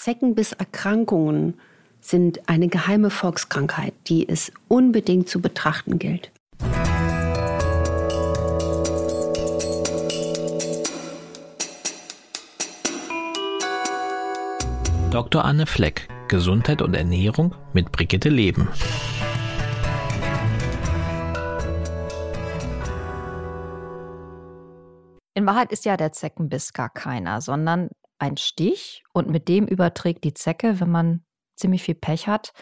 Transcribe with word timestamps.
Zeckenbisserkrankungen 0.00 1.60
sind 2.00 2.48
eine 2.48 2.68
geheime 2.68 3.10
Volkskrankheit, 3.10 3.92
die 4.06 4.26
es 4.26 4.50
unbedingt 4.66 5.28
zu 5.28 5.42
betrachten 5.42 5.98
gilt. 5.98 6.32
Dr. 15.10 15.44
Anne 15.44 15.66
Fleck, 15.66 16.08
Gesundheit 16.28 16.80
und 16.80 16.94
Ernährung 16.94 17.54
mit 17.74 17.92
Brigitte 17.92 18.30
Leben. 18.30 18.70
In 25.34 25.44
Wahrheit 25.44 25.72
ist 25.72 25.84
ja 25.84 25.98
der 25.98 26.12
Zeckenbiss 26.12 26.72
gar 26.72 26.88
keiner, 26.88 27.42
sondern 27.42 27.90
ein 28.20 28.36
Stich 28.36 29.02
und 29.12 29.28
mit 29.28 29.48
dem 29.48 29.66
überträgt 29.66 30.24
die 30.24 30.34
Zecke, 30.34 30.80
wenn 30.80 30.90
man 30.90 31.24
ziemlich 31.56 31.82
viel 31.82 31.94
Pech 31.94 32.26
hat, 32.26 32.52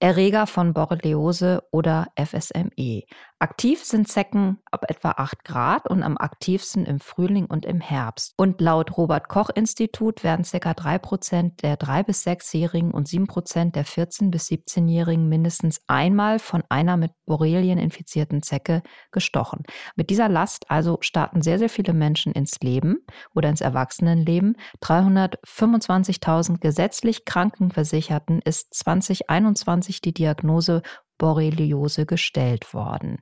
Erreger 0.00 0.46
von 0.46 0.74
Borreliose 0.74 1.62
oder 1.72 2.08
FSME. 2.16 3.02
Aktiv 3.40 3.84
sind 3.84 4.08
Zecken 4.08 4.58
ab 4.72 4.86
etwa 4.88 5.10
8 5.12 5.44
Grad 5.44 5.88
und 5.88 6.02
am 6.02 6.18
aktivsten 6.18 6.84
im 6.86 6.98
Frühling 6.98 7.46
und 7.46 7.64
im 7.64 7.80
Herbst. 7.80 8.34
Und 8.36 8.60
laut 8.60 8.96
Robert 8.96 9.28
Koch 9.28 9.48
Institut 9.54 10.24
werden 10.24 10.44
ca. 10.44 10.74
3 10.74 10.98
Prozent 10.98 11.62
der 11.62 11.78
3- 11.78 12.02
bis 12.02 12.26
6-Jährigen 12.26 12.90
und 12.90 13.06
7 13.06 13.28
Prozent 13.28 13.76
der 13.76 13.86
14- 13.86 14.32
bis 14.32 14.48
17-Jährigen 14.48 15.28
mindestens 15.28 15.80
einmal 15.86 16.40
von 16.40 16.64
einer 16.68 16.96
mit 16.96 17.12
Borrelien 17.26 17.78
infizierten 17.78 18.42
Zecke 18.42 18.82
gestochen. 19.12 19.62
Mit 19.94 20.10
dieser 20.10 20.28
Last 20.28 20.68
also 20.68 20.98
starten 21.00 21.40
sehr, 21.40 21.60
sehr 21.60 21.68
viele 21.68 21.92
Menschen 21.92 22.32
ins 22.32 22.58
Leben 22.60 23.06
oder 23.36 23.50
ins 23.50 23.60
Erwachsenenleben. 23.60 24.56
325.000 24.82 26.58
gesetzlich 26.58 27.24
Krankenversicherten 27.24 28.40
ist 28.42 28.74
2021 28.74 30.00
die 30.00 30.12
Diagnose 30.12 30.82
Borreliose 31.18 32.06
gestellt 32.06 32.72
worden. 32.72 33.18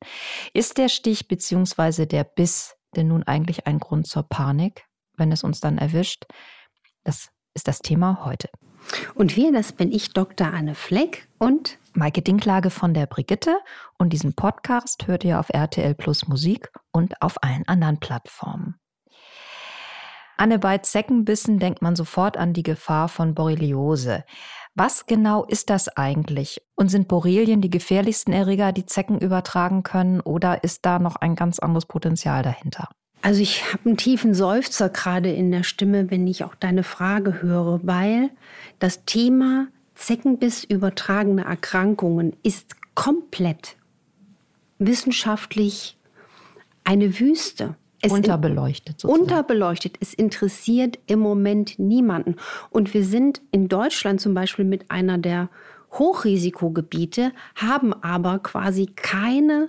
Ist 0.52 0.78
der 0.78 0.88
Stich 0.88 1.28
bzw. 1.28 2.06
der 2.06 2.24
Biss 2.24 2.76
denn 2.94 3.08
nun 3.08 3.22
eigentlich 3.22 3.66
ein 3.66 3.78
Grund 3.78 4.06
zur 4.06 4.22
Panik, 4.22 4.84
wenn 5.16 5.32
es 5.32 5.42
uns 5.42 5.60
dann 5.60 5.78
erwischt? 5.78 6.24
Das 7.04 7.30
ist 7.54 7.68
das 7.68 7.80
Thema 7.80 8.24
heute. 8.24 8.48
Und 9.14 9.36
wir, 9.36 9.52
das 9.52 9.72
bin 9.72 9.90
ich, 9.90 10.12
Dr. 10.12 10.52
Anne 10.52 10.74
Fleck 10.74 11.28
und 11.38 11.78
Maike 11.94 12.22
Dinklage 12.22 12.70
von 12.70 12.94
der 12.94 13.06
Brigitte. 13.06 13.58
Und 13.98 14.12
diesen 14.12 14.34
Podcast 14.34 15.06
hört 15.06 15.24
ihr 15.24 15.40
auf 15.40 15.48
RTL 15.48 15.94
Plus 15.94 16.28
Musik 16.28 16.70
und 16.92 17.20
auf 17.22 17.42
allen 17.42 17.66
anderen 17.66 17.98
Plattformen. 17.98 18.76
Anne, 20.36 20.58
bei 20.58 20.78
Zeckenbissen 20.78 21.58
denkt 21.58 21.80
man 21.80 21.96
sofort 21.96 22.36
an 22.36 22.52
die 22.52 22.62
Gefahr 22.62 23.08
von 23.08 23.34
Borreliose. 23.34 24.24
Was 24.78 25.06
genau 25.06 25.44
ist 25.46 25.70
das 25.70 25.88
eigentlich? 25.88 26.60
Und 26.74 26.90
sind 26.90 27.08
Borrelien 27.08 27.62
die 27.62 27.70
gefährlichsten 27.70 28.34
Erreger, 28.34 28.72
die 28.72 28.84
Zecken 28.84 29.18
übertragen 29.18 29.82
können? 29.82 30.20
Oder 30.20 30.64
ist 30.64 30.84
da 30.84 30.98
noch 30.98 31.16
ein 31.16 31.34
ganz 31.34 31.58
anderes 31.58 31.86
Potenzial 31.86 32.42
dahinter? 32.42 32.90
Also 33.22 33.40
ich 33.40 33.72
habe 33.72 33.86
einen 33.86 33.96
tiefen 33.96 34.34
Seufzer 34.34 34.90
gerade 34.90 35.32
in 35.32 35.50
der 35.50 35.62
Stimme, 35.62 36.10
wenn 36.10 36.26
ich 36.26 36.44
auch 36.44 36.54
deine 36.54 36.82
Frage 36.82 37.40
höre, 37.40 37.80
weil 37.84 38.28
das 38.78 39.06
Thema 39.06 39.68
Zeckenbiss 39.94 40.62
übertragene 40.62 41.46
Erkrankungen 41.46 42.36
ist 42.42 42.76
komplett 42.94 43.76
wissenschaftlich 44.78 45.96
eine 46.84 47.18
Wüste. 47.18 47.76
Es 48.06 48.12
unterbeleuchtet. 48.12 49.00
Sozusagen. 49.00 49.22
Unterbeleuchtet. 49.22 49.96
Es 50.00 50.14
interessiert 50.14 50.98
im 51.06 51.18
Moment 51.20 51.78
niemanden. 51.78 52.36
Und 52.70 52.94
wir 52.94 53.04
sind 53.04 53.42
in 53.50 53.68
Deutschland 53.68 54.20
zum 54.20 54.34
Beispiel 54.34 54.64
mit 54.64 54.90
einer 54.90 55.18
der 55.18 55.48
Hochrisikogebiete, 55.92 57.32
haben 57.54 57.92
aber 58.02 58.38
quasi 58.38 58.86
keine 58.94 59.68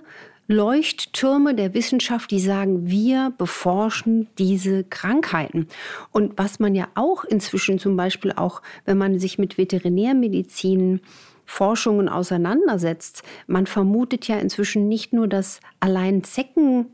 Leuchttürme 0.50 1.54
der 1.54 1.74
Wissenschaft, 1.74 2.30
die 2.30 2.40
sagen, 2.40 2.88
wir 2.88 3.34
beforschen 3.36 4.28
diese 4.38 4.82
Krankheiten. 4.82 5.68
Und 6.10 6.38
was 6.38 6.58
man 6.58 6.74
ja 6.74 6.88
auch 6.94 7.24
inzwischen 7.24 7.78
zum 7.78 7.96
Beispiel 7.96 8.32
auch, 8.32 8.62
wenn 8.86 8.96
man 8.96 9.18
sich 9.18 9.38
mit 9.38 9.58
Veterinärmedizin 9.58 11.00
Forschungen 11.44 12.08
auseinandersetzt, 12.08 13.22
man 13.46 13.66
vermutet 13.66 14.26
ja 14.26 14.38
inzwischen 14.38 14.88
nicht 14.88 15.12
nur, 15.12 15.28
dass 15.28 15.60
allein 15.80 16.24
Zecken 16.24 16.86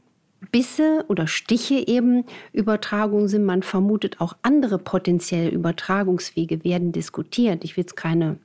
Bisse 0.51 1.05
oder 1.09 1.27
Stiche 1.27 1.87
eben 1.87 2.25
Übertragungen 2.53 3.29
sind. 3.29 3.45
Man 3.45 3.63
vermutet 3.63 4.21
auch 4.21 4.37
andere 4.43 4.79
potenzielle 4.79 5.51
Übertragungswege 5.51 6.65
werden 6.65 6.93
diskutiert. 6.93 7.65
Ich 7.65 7.77
will 7.77 7.83
jetzt 7.83 7.97
keine 7.97 8.39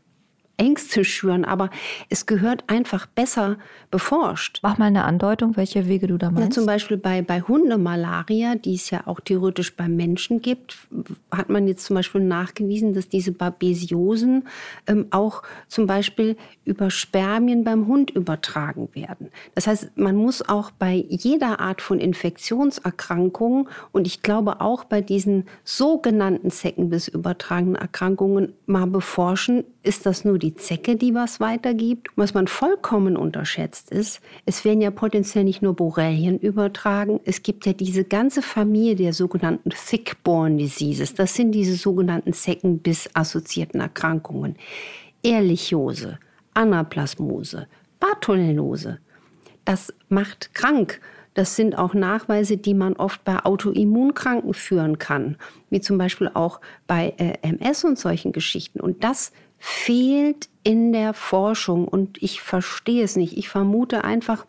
Ängste 0.59 1.03
schüren, 1.05 1.45
aber 1.45 1.69
es 2.09 2.25
gehört 2.25 2.65
einfach 2.67 3.05
besser 3.07 3.57
beforscht. 3.91 4.59
Mach 4.61 4.77
mal 4.77 4.85
eine 4.85 5.05
Andeutung, 5.05 5.57
welche 5.57 5.87
Wege 5.87 6.07
du 6.07 6.17
da 6.17 6.29
meinst. 6.29 6.49
Ja, 6.49 6.61
zum 6.61 6.65
Beispiel 6.65 6.97
bei, 6.97 7.21
bei 7.21 7.41
Hundemalaria, 7.41 8.55
die 8.55 8.75
es 8.75 8.89
ja 8.89 9.07
auch 9.07 9.19
theoretisch 9.19 9.75
beim 9.75 9.95
Menschen 9.95 10.41
gibt, 10.41 10.77
hat 11.31 11.49
man 11.49 11.67
jetzt 11.67 11.85
zum 11.85 11.95
Beispiel 11.95 12.21
nachgewiesen, 12.21 12.93
dass 12.93 13.09
diese 13.09 13.31
Babesiosen 13.31 14.47
ähm, 14.85 15.07
auch 15.11 15.43
zum 15.67 15.87
Beispiel 15.87 16.35
über 16.65 16.91
Spermien 16.91 17.63
beim 17.63 17.87
Hund 17.87 18.11
übertragen 18.11 18.89
werden. 18.93 19.29
Das 19.55 19.65
heißt, 19.65 19.97
man 19.97 20.15
muss 20.15 20.47
auch 20.47 20.71
bei 20.71 21.05
jeder 21.07 21.59
Art 21.59 21.81
von 21.81 21.99
Infektionserkrankung 21.99 23.69
und 23.91 24.07
ich 24.07 24.21
glaube 24.21 24.61
auch 24.61 24.83
bei 24.83 25.01
diesen 25.01 25.45
sogenannten 25.63 26.51
Zeckenbiss 26.51 27.07
übertragenen 27.07 27.75
Erkrankungen 27.75 28.53
mal 28.65 28.85
beforschen, 28.85 29.63
ist 29.83 30.05
das 30.05 30.25
nur 30.25 30.37
die 30.37 30.48
Zecke, 30.55 30.95
die 30.95 31.13
was 31.13 31.39
weitergibt? 31.39 32.07
Was 32.15 32.33
man 32.33 32.47
vollkommen 32.47 33.17
unterschätzt 33.17 33.91
ist, 33.91 34.21
es 34.45 34.65
werden 34.65 34.81
ja 34.81 34.91
potenziell 34.91 35.43
nicht 35.43 35.61
nur 35.61 35.75
Borrelien 35.75 36.39
übertragen, 36.39 37.19
es 37.25 37.43
gibt 37.43 37.65
ja 37.65 37.73
diese 37.73 38.03
ganze 38.03 38.41
Familie 38.41 38.95
der 38.95 39.13
sogenannten 39.13 39.69
Thick-Borne 39.69 40.57
Diseases. 40.57 41.13
Das 41.13 41.33
sind 41.33 41.51
diese 41.51 41.75
sogenannten 41.75 42.33
Zeckenbiss-assoziierten 42.33 43.81
Erkrankungen. 43.81 44.55
Ehrlichiose, 45.23 46.19
Anaplasmose, 46.53 47.67
Bartonellose. 47.99 48.99
Das 49.65 49.93
macht 50.07 50.53
krank. 50.53 51.01
Das 51.33 51.55
sind 51.55 51.77
auch 51.77 51.93
Nachweise, 51.93 52.57
die 52.57 52.73
man 52.73 52.93
oft 52.93 53.23
bei 53.23 53.45
Autoimmunkranken 53.45 54.53
führen 54.53 54.97
kann, 54.97 55.38
wie 55.69 55.79
zum 55.79 55.97
Beispiel 55.97 56.29
auch 56.33 56.59
bei 56.88 57.13
äh, 57.17 57.38
MS 57.41 57.83
und 57.83 57.99
solchen 57.99 58.31
Geschichten. 58.31 58.79
Und 58.79 59.03
das 59.03 59.31
fehlt 59.59 60.49
in 60.63 60.93
der 60.93 61.13
Forschung 61.13 61.87
und 61.87 62.21
ich 62.21 62.41
verstehe 62.41 63.03
es 63.03 63.15
nicht. 63.15 63.37
Ich 63.37 63.49
vermute 63.49 64.03
einfach, 64.03 64.45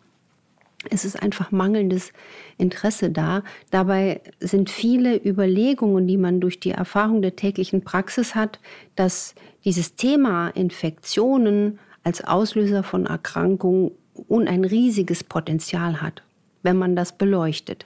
es 0.89 1.05
ist 1.05 1.21
einfach 1.21 1.51
mangelndes 1.51 2.11
Interesse 2.57 3.11
da. 3.11 3.43
Dabei 3.69 4.21
sind 4.39 4.69
viele 4.69 5.15
Überlegungen, 5.15 6.07
die 6.07 6.17
man 6.17 6.39
durch 6.39 6.59
die 6.59 6.71
Erfahrung 6.71 7.21
der 7.21 7.35
täglichen 7.35 7.83
Praxis 7.83 8.33
hat, 8.33 8.59
dass 8.95 9.35
dieses 9.63 9.95
Thema 9.95 10.49
Infektionen 10.49 11.79
als 12.03 12.23
Auslöser 12.23 12.83
von 12.83 13.05
Erkrankungen 13.05 13.91
und 14.27 14.47
ein 14.47 14.65
riesiges 14.65 15.23
Potenzial 15.23 16.01
hat, 16.01 16.23
wenn 16.63 16.77
man 16.77 16.95
das 16.95 17.17
beleuchtet. 17.17 17.85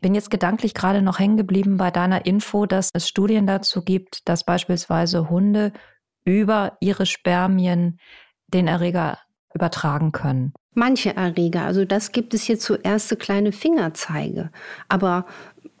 Bin 0.00 0.14
jetzt 0.14 0.30
gedanklich 0.30 0.74
gerade 0.74 1.02
noch 1.02 1.18
hängen 1.18 1.36
geblieben 1.36 1.76
bei 1.76 1.90
deiner 1.90 2.26
Info, 2.26 2.66
dass 2.66 2.90
es 2.92 3.08
Studien 3.08 3.46
dazu 3.46 3.82
gibt, 3.82 4.28
dass 4.28 4.44
beispielsweise 4.44 5.30
Hunde 5.30 5.72
über 6.26 6.76
ihre 6.80 7.06
Spermien 7.06 7.98
den 8.48 8.68
Erreger 8.68 9.18
übertragen 9.54 10.12
können. 10.12 10.52
Manche 10.74 11.16
Erreger, 11.16 11.62
also 11.62 11.86
das 11.86 12.12
gibt 12.12 12.34
es 12.34 12.42
hier 12.42 12.58
zuerst 12.58 13.08
so 13.08 13.16
kleine 13.16 13.52
Fingerzeige. 13.52 14.50
Aber 14.88 15.24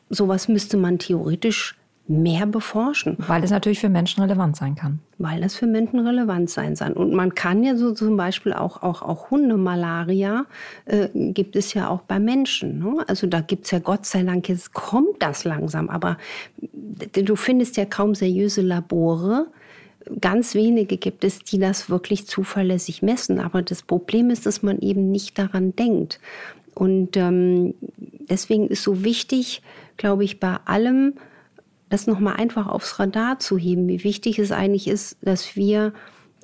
sowas 0.08 0.48
müsste 0.48 0.78
man 0.78 0.98
theoretisch 0.98 1.76
mehr 2.08 2.46
beforschen. 2.46 3.16
Weil 3.18 3.42
es 3.42 3.50
natürlich 3.50 3.80
für 3.80 3.88
Menschen 3.88 4.22
relevant 4.22 4.56
sein 4.56 4.76
kann. 4.76 5.00
Weil 5.18 5.40
das 5.40 5.56
für 5.56 5.66
Menschen 5.66 5.98
relevant 5.98 6.48
sein 6.48 6.76
kann. 6.76 6.92
Und 6.92 7.12
man 7.12 7.34
kann 7.34 7.64
ja 7.64 7.76
so 7.76 7.92
zum 7.92 8.16
Beispiel 8.16 8.52
auch, 8.52 8.82
auch, 8.82 9.02
auch 9.02 9.30
Hundemalaria 9.30 10.46
äh, 10.84 11.08
gibt 11.12 11.56
es 11.56 11.74
ja 11.74 11.88
auch 11.88 12.02
bei 12.02 12.20
Menschen. 12.20 12.78
Ne? 12.78 13.04
Also 13.08 13.26
da 13.26 13.40
gibt 13.40 13.64
es 13.64 13.72
ja 13.72 13.80
Gott 13.80 14.06
sei 14.06 14.22
Dank, 14.22 14.48
jetzt 14.48 14.72
kommt 14.72 15.20
das 15.20 15.44
langsam. 15.44 15.90
Aber 15.90 16.16
du 16.60 17.36
findest 17.36 17.76
ja 17.76 17.84
kaum 17.84 18.14
seriöse 18.14 18.62
Labore, 18.62 19.48
ganz 20.20 20.54
wenige 20.54 20.96
gibt 20.96 21.24
es, 21.24 21.40
die 21.40 21.58
das 21.58 21.90
wirklich 21.90 22.26
zuverlässig 22.26 23.02
messen. 23.02 23.40
Aber 23.40 23.62
das 23.62 23.82
Problem 23.82 24.30
ist, 24.30 24.46
dass 24.46 24.62
man 24.62 24.80
eben 24.80 25.10
nicht 25.10 25.38
daran 25.38 25.74
denkt. 25.74 26.20
Und 26.74 27.16
ähm, 27.16 27.74
deswegen 27.96 28.68
ist 28.68 28.82
so 28.82 29.02
wichtig, 29.02 29.62
glaube 29.96 30.24
ich, 30.24 30.40
bei 30.40 30.58
allem, 30.66 31.14
das 31.88 32.06
nochmal 32.06 32.36
einfach 32.36 32.66
aufs 32.66 32.98
Radar 32.98 33.38
zu 33.38 33.56
heben, 33.56 33.88
wie 33.88 34.04
wichtig 34.04 34.38
es 34.38 34.52
eigentlich 34.52 34.88
ist, 34.88 35.16
dass 35.22 35.56
wir 35.56 35.92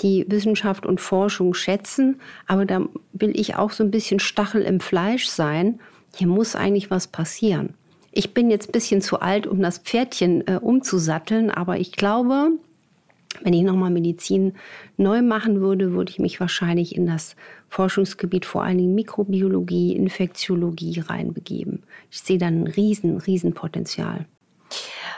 die 0.00 0.25
Wissenschaft 0.29 0.87
und 0.87 1.00
Forschung 1.00 1.53
schätzen. 1.55 2.20
Aber 2.47 2.64
da 2.64 2.82
will 3.12 3.38
ich 3.38 3.56
auch 3.56 3.70
so 3.70 3.85
ein 3.85 3.91
bisschen 3.91 4.20
Stachel 4.20 4.62
im 4.62 4.81
Fleisch 4.81 5.26
sein. 5.26 5.81
Hier 6.14 6.29
muss 6.29 6.56
eigentlich 6.56 6.91
was 6.91 7.09
passieren. 7.09 7.75
Ich 8.11 8.35
bin 8.35 8.50
jetzt 8.50 8.69
ein 8.69 8.73
bisschen 8.73 9.00
zu 9.00 9.20
alt, 9.20 9.47
um 9.47 9.61
das 9.61 9.79
Pferdchen 9.79 10.47
äh, 10.47 10.59
umzusatteln, 10.61 11.50
aber 11.50 11.79
ich 11.79 11.93
glaube, 11.93 12.53
Wenn 13.43 13.55
ich 13.55 13.62
nochmal 13.62 13.90
Medizin 13.90 14.55
neu 14.96 15.23
machen 15.23 15.61
würde, 15.61 15.93
würde 15.93 16.11
ich 16.11 16.19
mich 16.19 16.38
wahrscheinlich 16.40 16.94
in 16.94 17.06
das 17.06 17.37
Forschungsgebiet 17.69 18.44
vor 18.44 18.62
allen 18.62 18.79
Dingen 18.79 18.94
Mikrobiologie, 18.94 19.96
Infektiologie 19.96 21.00
reinbegeben. 21.00 21.84
Ich 22.11 22.20
sehe 22.20 22.38
da 22.38 22.46
ein 22.46 22.67
riesen, 22.67 23.17
riesen 23.19 23.55
Potenzial. 23.55 24.26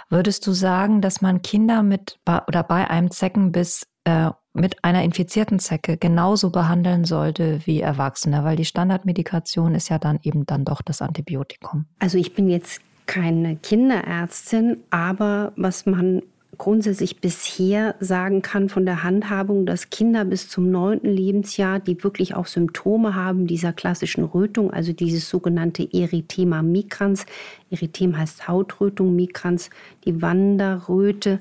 Würdest 0.08 0.46
du 0.46 0.52
sagen, 0.52 1.00
dass 1.00 1.20
man 1.20 1.43
Kinder 1.43 1.82
mit 1.82 2.19
oder 2.26 2.62
bei 2.62 2.88
einem 2.88 3.11
Zeckenbiss 3.11 3.87
äh, 4.05 4.31
mit 4.52 4.84
einer 4.84 5.02
infizierten 5.02 5.58
Zecke 5.58 5.96
genauso 5.96 6.50
behandeln 6.50 7.05
sollte 7.05 7.60
wie 7.64 7.81
Erwachsene, 7.81 8.44
weil 8.44 8.56
die 8.56 8.64
Standardmedikation 8.64 9.75
ist 9.75 9.88
ja 9.88 9.99
dann 9.99 10.20
eben 10.22 10.46
dann 10.46 10.64
doch 10.64 10.82
das 10.82 11.02
Antibiotikum. 11.02 11.87
Also 11.99 12.19
ich 12.19 12.34
bin 12.34 12.49
jetzt 12.49 12.81
keine 13.06 13.56
Kinderärztin, 13.56 14.78
aber 14.90 15.52
was 15.56 15.87
man 15.87 16.22
grundsätzlich 16.56 17.21
bisher 17.21 17.95
sagen 18.01 18.43
kann 18.43 18.69
von 18.69 18.85
der 18.85 19.03
Handhabung, 19.03 19.67
dass 19.67 19.91
Kinder 19.91 20.25
bis 20.25 20.49
zum 20.49 20.71
neunten 20.71 21.09
Lebensjahr, 21.09 21.81
die 21.81 22.03
wirklich 22.03 22.35
auch 22.35 22.47
Symptome 22.47 23.15
haben 23.15 23.47
dieser 23.47 23.73
klassischen 23.73 24.25
Rötung, 24.25 24.73
also 24.73 24.93
dieses 24.93 25.29
sogenannte 25.29 25.89
Erythema 25.93 26.62
migrans, 26.62 27.27
Erythem 27.71 28.17
heißt 28.17 28.49
Hautrötung, 28.49 29.15
migrans 29.15 29.71
die 30.05 30.23
Wanderröte, 30.23 31.41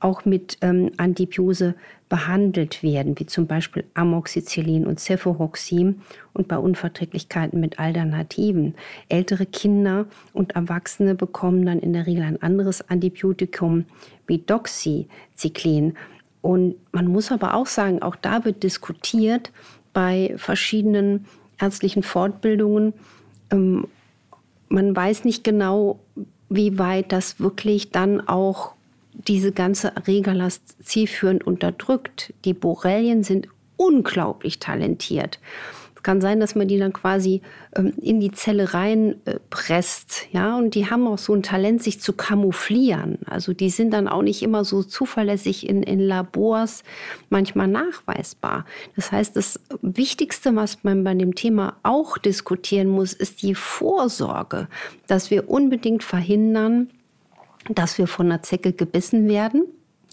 auch 0.00 0.24
mit 0.24 0.58
ähm, 0.60 0.90
Antibiose 0.96 1.74
behandelt 2.12 2.82
werden, 2.82 3.18
wie 3.18 3.24
zum 3.24 3.46
Beispiel 3.46 3.84
Amoxicillin 3.94 4.86
und 4.86 5.00
Cefuroxim 5.00 6.02
und 6.34 6.46
bei 6.46 6.58
Unverträglichkeiten 6.58 7.58
mit 7.58 7.78
Alternativen. 7.78 8.74
Ältere 9.08 9.46
Kinder 9.46 10.04
und 10.34 10.54
Erwachsene 10.54 11.14
bekommen 11.14 11.64
dann 11.64 11.78
in 11.78 11.94
der 11.94 12.06
Regel 12.06 12.24
ein 12.24 12.42
anderes 12.42 12.86
Antibiotikum 12.90 13.86
wie 14.26 14.36
Doxycyclin. 14.36 15.96
Und 16.42 16.74
man 16.92 17.06
muss 17.06 17.32
aber 17.32 17.54
auch 17.54 17.64
sagen, 17.64 18.02
auch 18.02 18.16
da 18.16 18.44
wird 18.44 18.62
diskutiert 18.62 19.50
bei 19.94 20.34
verschiedenen 20.36 21.24
ärztlichen 21.58 22.02
Fortbildungen. 22.02 22.92
Ähm, 23.50 23.86
man 24.68 24.94
weiß 24.94 25.24
nicht 25.24 25.44
genau, 25.44 25.98
wie 26.50 26.78
weit 26.78 27.10
das 27.10 27.40
wirklich 27.40 27.90
dann 27.90 28.28
auch 28.28 28.74
diese 29.28 29.52
ganze 29.52 29.94
Erregerlast 29.94 30.76
zielführend 30.84 31.44
unterdrückt. 31.44 32.32
Die 32.44 32.54
Borrelien 32.54 33.22
sind 33.22 33.48
unglaublich 33.76 34.58
talentiert. 34.58 35.38
Es 36.02 36.04
kann 36.04 36.20
sein, 36.20 36.40
dass 36.40 36.56
man 36.56 36.66
die 36.66 36.78
dann 36.78 36.92
quasi 36.92 37.42
ähm, 37.76 37.92
in 38.02 38.18
die 38.18 38.32
Zelle 38.32 38.74
reinpresst. 38.74 40.26
Äh, 40.32 40.36
ja, 40.36 40.56
und 40.58 40.74
die 40.74 40.90
haben 40.90 41.06
auch 41.06 41.18
so 41.18 41.32
ein 41.32 41.44
Talent, 41.44 41.80
sich 41.80 42.00
zu 42.00 42.12
kamouflieren. 42.12 43.20
Also 43.26 43.52
die 43.52 43.70
sind 43.70 43.92
dann 43.92 44.08
auch 44.08 44.22
nicht 44.22 44.42
immer 44.42 44.64
so 44.64 44.82
zuverlässig 44.82 45.68
in, 45.68 45.84
in 45.84 46.00
Labors 46.00 46.82
manchmal 47.30 47.68
nachweisbar. 47.68 48.66
Das 48.96 49.12
heißt, 49.12 49.36
das 49.36 49.60
Wichtigste, 49.80 50.56
was 50.56 50.82
man 50.82 51.04
bei 51.04 51.14
dem 51.14 51.36
Thema 51.36 51.76
auch 51.84 52.18
diskutieren 52.18 52.88
muss, 52.88 53.12
ist 53.12 53.42
die 53.42 53.54
Vorsorge, 53.54 54.66
dass 55.06 55.30
wir 55.30 55.48
unbedingt 55.48 56.02
verhindern, 56.02 56.90
dass 57.68 57.98
wir 57.98 58.06
von 58.06 58.26
einer 58.26 58.42
Zecke 58.42 58.72
gebissen 58.72 59.28
werden. 59.28 59.64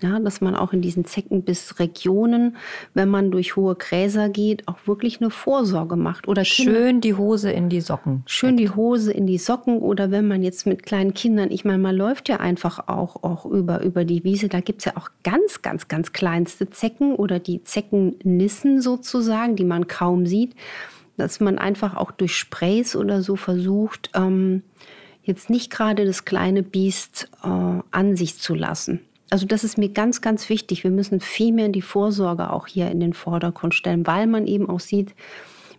Ja, 0.01 0.17
dass 0.17 0.39
man 0.39 0.55
auch 0.55 0.71
in 0.71 0.81
diesen 0.81 1.03
Zeckenbissregionen, 1.03 2.55
wenn 2.93 3.09
man 3.09 3.31
durch 3.31 3.57
hohe 3.57 3.75
Gräser 3.75 4.29
geht, 4.29 4.65
auch 4.65 4.77
wirklich 4.85 5.19
eine 5.19 5.29
Vorsorge 5.29 5.97
macht. 5.97 6.29
Oder 6.29 6.43
Kinder, 6.43 6.71
schön 6.71 7.01
die 7.01 7.15
Hose 7.15 7.51
in 7.51 7.67
die 7.67 7.81
Socken. 7.81 8.23
Schön 8.25 8.55
die 8.55 8.69
Hose 8.69 9.11
in 9.11 9.27
die 9.27 9.37
Socken. 9.37 9.79
Oder 9.79 10.09
wenn 10.09 10.25
man 10.25 10.41
jetzt 10.41 10.65
mit 10.65 10.83
kleinen 10.83 11.13
Kindern, 11.13 11.51
ich 11.51 11.65
meine, 11.65 11.79
man 11.79 11.97
läuft 11.97 12.29
ja 12.29 12.37
einfach 12.37 12.87
auch, 12.87 13.23
auch 13.23 13.45
über, 13.45 13.81
über 13.83 14.05
die 14.05 14.23
Wiese. 14.23 14.47
Da 14.47 14.61
gibt 14.61 14.79
es 14.79 14.85
ja 14.85 14.95
auch 14.95 15.09
ganz, 15.23 15.61
ganz, 15.61 15.89
ganz 15.89 16.13
kleinste 16.13 16.69
Zecken 16.69 17.15
oder 17.15 17.39
die 17.39 17.63
Zeckennissen 17.65 18.81
sozusagen, 18.81 19.57
die 19.57 19.65
man 19.65 19.87
kaum 19.87 20.25
sieht. 20.25 20.55
Dass 21.17 21.41
man 21.41 21.57
einfach 21.57 21.97
auch 21.97 22.11
durch 22.11 22.37
Sprays 22.37 22.95
oder 22.95 23.21
so 23.21 23.35
versucht, 23.35 24.11
ähm, 24.15 24.63
jetzt 25.23 25.49
nicht 25.49 25.71
gerade 25.71 26.05
das 26.05 26.25
kleine 26.25 26.63
Biest 26.63 27.29
äh, 27.43 27.47
an 27.47 28.15
sich 28.15 28.37
zu 28.37 28.55
lassen. 28.55 29.01
Also 29.29 29.45
das 29.45 29.63
ist 29.63 29.77
mir 29.77 29.89
ganz, 29.89 30.21
ganz 30.21 30.49
wichtig. 30.49 30.83
Wir 30.83 30.91
müssen 30.91 31.19
viel 31.19 31.53
mehr 31.53 31.69
die 31.69 31.83
Vorsorge 31.83 32.51
auch 32.51 32.67
hier 32.67 32.89
in 32.89 32.99
den 32.99 33.13
Vordergrund 33.13 33.75
stellen, 33.75 34.07
weil 34.07 34.25
man 34.25 34.47
eben 34.47 34.69
auch 34.69 34.79
sieht, 34.79 35.13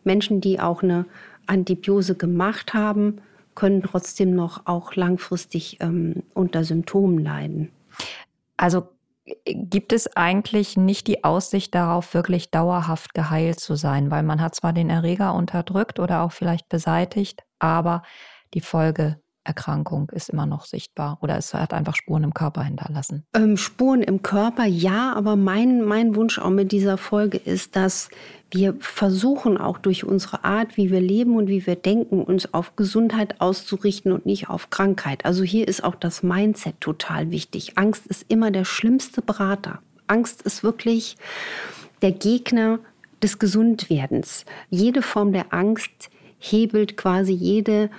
Menschen, 0.04 0.40
die 0.40 0.60
auch 0.60 0.82
eine 0.82 1.06
Antibiose 1.46 2.14
gemacht 2.14 2.74
haben, 2.74 3.20
können 3.54 3.82
trotzdem 3.82 4.34
noch 4.34 4.66
auch 4.66 4.94
langfristig 4.94 5.78
ähm, 5.80 6.22
unter 6.32 6.64
Symptomen 6.64 7.18
leiden. 7.18 7.70
Also 8.56 8.88
gibt 9.46 9.92
es 9.92 10.16
eigentlich 10.16 10.76
nicht 10.76 11.06
die 11.06 11.24
Aussicht 11.24 11.74
darauf, 11.74 12.14
wirklich 12.14 12.50
dauerhaft 12.50 13.14
geheilt 13.14 13.60
zu 13.60 13.74
sein, 13.74 14.10
weil 14.10 14.22
man 14.22 14.40
hat 14.40 14.54
zwar 14.54 14.72
den 14.72 14.90
Erreger 14.90 15.34
unterdrückt 15.34 15.98
oder 15.98 16.22
auch 16.22 16.32
vielleicht 16.32 16.68
beseitigt, 16.68 17.42
aber 17.58 18.02
die 18.54 18.60
Folge 18.60 19.20
Erkrankung 19.50 20.08
ist 20.10 20.30
immer 20.30 20.46
noch 20.46 20.64
sichtbar 20.64 21.18
oder 21.22 21.36
es 21.36 21.52
hat 21.52 21.74
einfach 21.74 21.96
Spuren 21.96 22.22
im 22.22 22.34
Körper 22.34 22.62
hinterlassen? 22.62 23.24
Ähm, 23.34 23.56
Spuren 23.56 24.00
im 24.00 24.22
Körper, 24.22 24.64
ja, 24.64 25.12
aber 25.14 25.34
mein, 25.34 25.82
mein 25.82 26.14
Wunsch 26.14 26.38
auch 26.38 26.50
mit 26.50 26.70
dieser 26.70 26.96
Folge 26.98 27.36
ist, 27.36 27.74
dass 27.74 28.10
wir 28.52 28.76
versuchen 28.78 29.58
auch 29.58 29.78
durch 29.78 30.04
unsere 30.04 30.44
Art, 30.44 30.76
wie 30.76 30.90
wir 30.90 31.00
leben 31.00 31.36
und 31.36 31.48
wie 31.48 31.66
wir 31.66 31.74
denken, 31.74 32.22
uns 32.22 32.54
auf 32.54 32.76
Gesundheit 32.76 33.40
auszurichten 33.40 34.12
und 34.12 34.24
nicht 34.24 34.48
auf 34.48 34.70
Krankheit. 34.70 35.24
Also 35.24 35.42
hier 35.42 35.66
ist 35.66 35.82
auch 35.82 35.96
das 35.96 36.22
Mindset 36.22 36.80
total 36.80 37.32
wichtig. 37.32 37.76
Angst 37.76 38.06
ist 38.06 38.26
immer 38.28 38.52
der 38.52 38.64
schlimmste 38.64 39.20
Berater. 39.20 39.80
Angst 40.06 40.42
ist 40.42 40.62
wirklich 40.62 41.16
der 42.02 42.12
Gegner 42.12 42.78
des 43.20 43.40
Gesundwerdens. 43.40 44.44
Jede 44.70 45.02
Form 45.02 45.32
der 45.32 45.52
Angst 45.52 46.10
hebelt 46.38 46.96
quasi 46.96 47.32
jede 47.32 47.90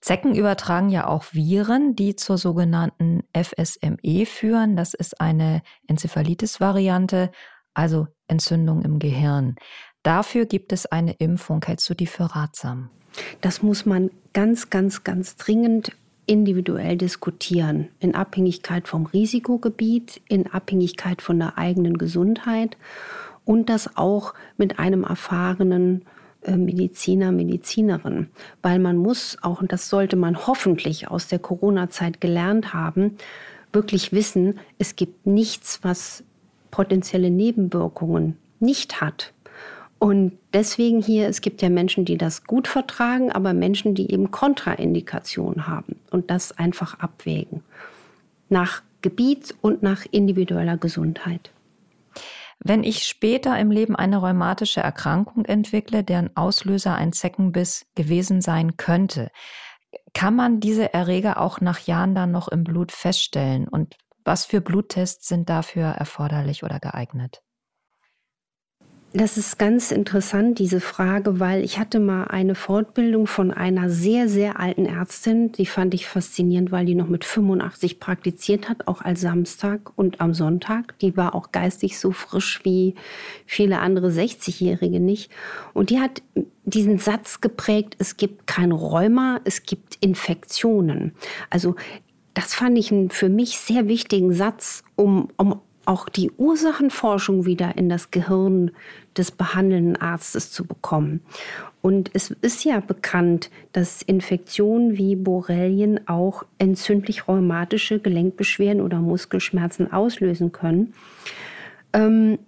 Zecken 0.00 0.34
übertragen 0.34 0.88
ja 0.90 1.08
auch 1.08 1.24
Viren, 1.32 1.96
die 1.96 2.14
zur 2.14 2.38
sogenannten 2.38 3.24
FSME 3.34 4.26
führen. 4.26 4.76
Das 4.76 4.94
ist 4.94 5.20
eine 5.20 5.62
Enzephalitis-Variante, 5.88 7.32
also 7.74 8.06
Entzündung 8.28 8.82
im 8.82 9.00
Gehirn. 9.00 9.56
Dafür 10.02 10.46
gibt 10.46 10.72
es 10.72 10.86
eine 10.86 11.12
Impfung. 11.14 11.62
Hältst 11.64 11.90
du 11.90 11.94
die 11.94 12.06
für 12.06 12.36
ratsam? 12.36 12.90
Das 13.40 13.62
muss 13.62 13.86
man 13.86 14.10
ganz, 14.32 14.70
ganz, 14.70 15.02
ganz 15.02 15.34
dringend 15.36 15.92
individuell 16.28 16.96
diskutieren, 16.96 17.88
in 18.00 18.14
Abhängigkeit 18.14 18.86
vom 18.86 19.06
Risikogebiet, 19.06 20.20
in 20.28 20.46
Abhängigkeit 20.46 21.22
von 21.22 21.38
der 21.38 21.56
eigenen 21.56 21.96
Gesundheit 21.96 22.76
und 23.44 23.70
das 23.70 23.96
auch 23.96 24.34
mit 24.58 24.78
einem 24.78 25.04
erfahrenen 25.04 26.02
äh, 26.42 26.56
Mediziner, 26.56 27.32
Medizinerin, 27.32 28.28
weil 28.60 28.78
man 28.78 28.98
muss 28.98 29.38
auch, 29.40 29.62
und 29.62 29.72
das 29.72 29.88
sollte 29.88 30.16
man 30.16 30.46
hoffentlich 30.46 31.08
aus 31.08 31.28
der 31.28 31.38
Corona-Zeit 31.38 32.20
gelernt 32.20 32.74
haben, 32.74 33.16
wirklich 33.72 34.12
wissen, 34.12 34.60
es 34.78 34.96
gibt 34.96 35.26
nichts, 35.26 35.80
was 35.82 36.24
potenzielle 36.70 37.30
Nebenwirkungen 37.30 38.36
nicht 38.60 39.00
hat. 39.00 39.32
Und 39.98 40.38
deswegen 40.52 41.02
hier, 41.02 41.28
es 41.28 41.40
gibt 41.40 41.60
ja 41.60 41.68
Menschen, 41.68 42.04
die 42.04 42.16
das 42.16 42.44
gut 42.44 42.68
vertragen, 42.68 43.32
aber 43.32 43.52
Menschen, 43.52 43.94
die 43.94 44.12
eben 44.12 44.30
Kontraindikationen 44.30 45.66
haben 45.66 45.96
und 46.10 46.30
das 46.30 46.56
einfach 46.56 47.00
abwägen. 47.00 47.62
Nach 48.48 48.82
Gebiet 49.02 49.54
und 49.60 49.82
nach 49.82 50.06
individueller 50.10 50.76
Gesundheit. 50.76 51.50
Wenn 52.60 52.82
ich 52.82 53.04
später 53.04 53.58
im 53.58 53.70
Leben 53.70 53.94
eine 53.94 54.18
rheumatische 54.18 54.80
Erkrankung 54.80 55.44
entwickle, 55.44 56.02
deren 56.02 56.36
Auslöser 56.36 56.94
ein 56.94 57.12
Zeckenbiss 57.12 57.86
gewesen 57.94 58.40
sein 58.40 58.76
könnte, 58.76 59.30
kann 60.12 60.34
man 60.34 60.60
diese 60.60 60.92
Erreger 60.92 61.40
auch 61.40 61.60
nach 61.60 61.78
Jahren 61.80 62.14
dann 62.14 62.32
noch 62.32 62.48
im 62.48 62.64
Blut 62.64 62.90
feststellen? 62.90 63.68
Und 63.68 63.96
was 64.24 64.44
für 64.44 64.60
Bluttests 64.60 65.28
sind 65.28 65.48
dafür 65.48 65.86
erforderlich 65.86 66.64
oder 66.64 66.80
geeignet? 66.80 67.42
Das 69.14 69.38
ist 69.38 69.58
ganz 69.58 69.90
interessant, 69.90 70.58
diese 70.58 70.80
Frage, 70.80 71.40
weil 71.40 71.64
ich 71.64 71.78
hatte 71.78 71.98
mal 71.98 72.24
eine 72.24 72.54
Fortbildung 72.54 73.26
von 73.26 73.50
einer 73.50 73.88
sehr, 73.88 74.28
sehr 74.28 74.60
alten 74.60 74.84
Ärztin. 74.84 75.50
Die 75.52 75.64
fand 75.64 75.94
ich 75.94 76.06
faszinierend, 76.06 76.72
weil 76.72 76.84
die 76.84 76.94
noch 76.94 77.08
mit 77.08 77.24
85 77.24 78.00
praktiziert 78.00 78.68
hat, 78.68 78.86
auch 78.86 79.00
als 79.00 79.22
Samstag 79.22 79.92
und 79.96 80.20
am 80.20 80.34
Sonntag. 80.34 80.98
Die 80.98 81.16
war 81.16 81.34
auch 81.34 81.52
geistig 81.52 81.98
so 81.98 82.12
frisch 82.12 82.60
wie 82.64 82.96
viele 83.46 83.78
andere 83.78 84.08
60-Jährige 84.08 85.00
nicht. 85.00 85.30
Und 85.72 85.88
die 85.88 86.00
hat 86.00 86.22
diesen 86.64 86.98
Satz 86.98 87.40
geprägt, 87.40 87.96
es 87.98 88.18
gibt 88.18 88.46
kein 88.46 88.72
Rheuma, 88.72 89.40
es 89.44 89.62
gibt 89.62 89.96
Infektionen. 90.04 91.12
Also 91.48 91.76
das 92.34 92.54
fand 92.54 92.76
ich 92.76 92.92
einen 92.92 93.08
für 93.08 93.30
mich 93.30 93.58
sehr 93.58 93.88
wichtigen 93.88 94.34
Satz, 94.34 94.84
um, 94.96 95.28
um 95.38 95.62
auch 95.88 96.10
die 96.10 96.30
Ursachenforschung 96.36 97.46
wieder 97.46 97.78
in 97.78 97.88
das 97.88 98.10
Gehirn 98.10 98.72
des 99.16 99.30
behandelnden 99.30 99.96
Arztes 99.96 100.52
zu 100.52 100.66
bekommen. 100.66 101.20
Und 101.80 102.10
es 102.12 102.30
ist 102.42 102.64
ja 102.64 102.80
bekannt, 102.80 103.50
dass 103.72 104.02
Infektionen 104.02 104.98
wie 104.98 105.16
Borrelien 105.16 106.06
auch 106.06 106.44
entzündlich-rheumatische 106.58 108.00
Gelenkbeschwerden 108.00 108.82
oder 108.82 108.98
Muskelschmerzen 109.00 109.90
auslösen 109.90 110.52
können. 110.52 110.92
Ähm, 111.94 112.38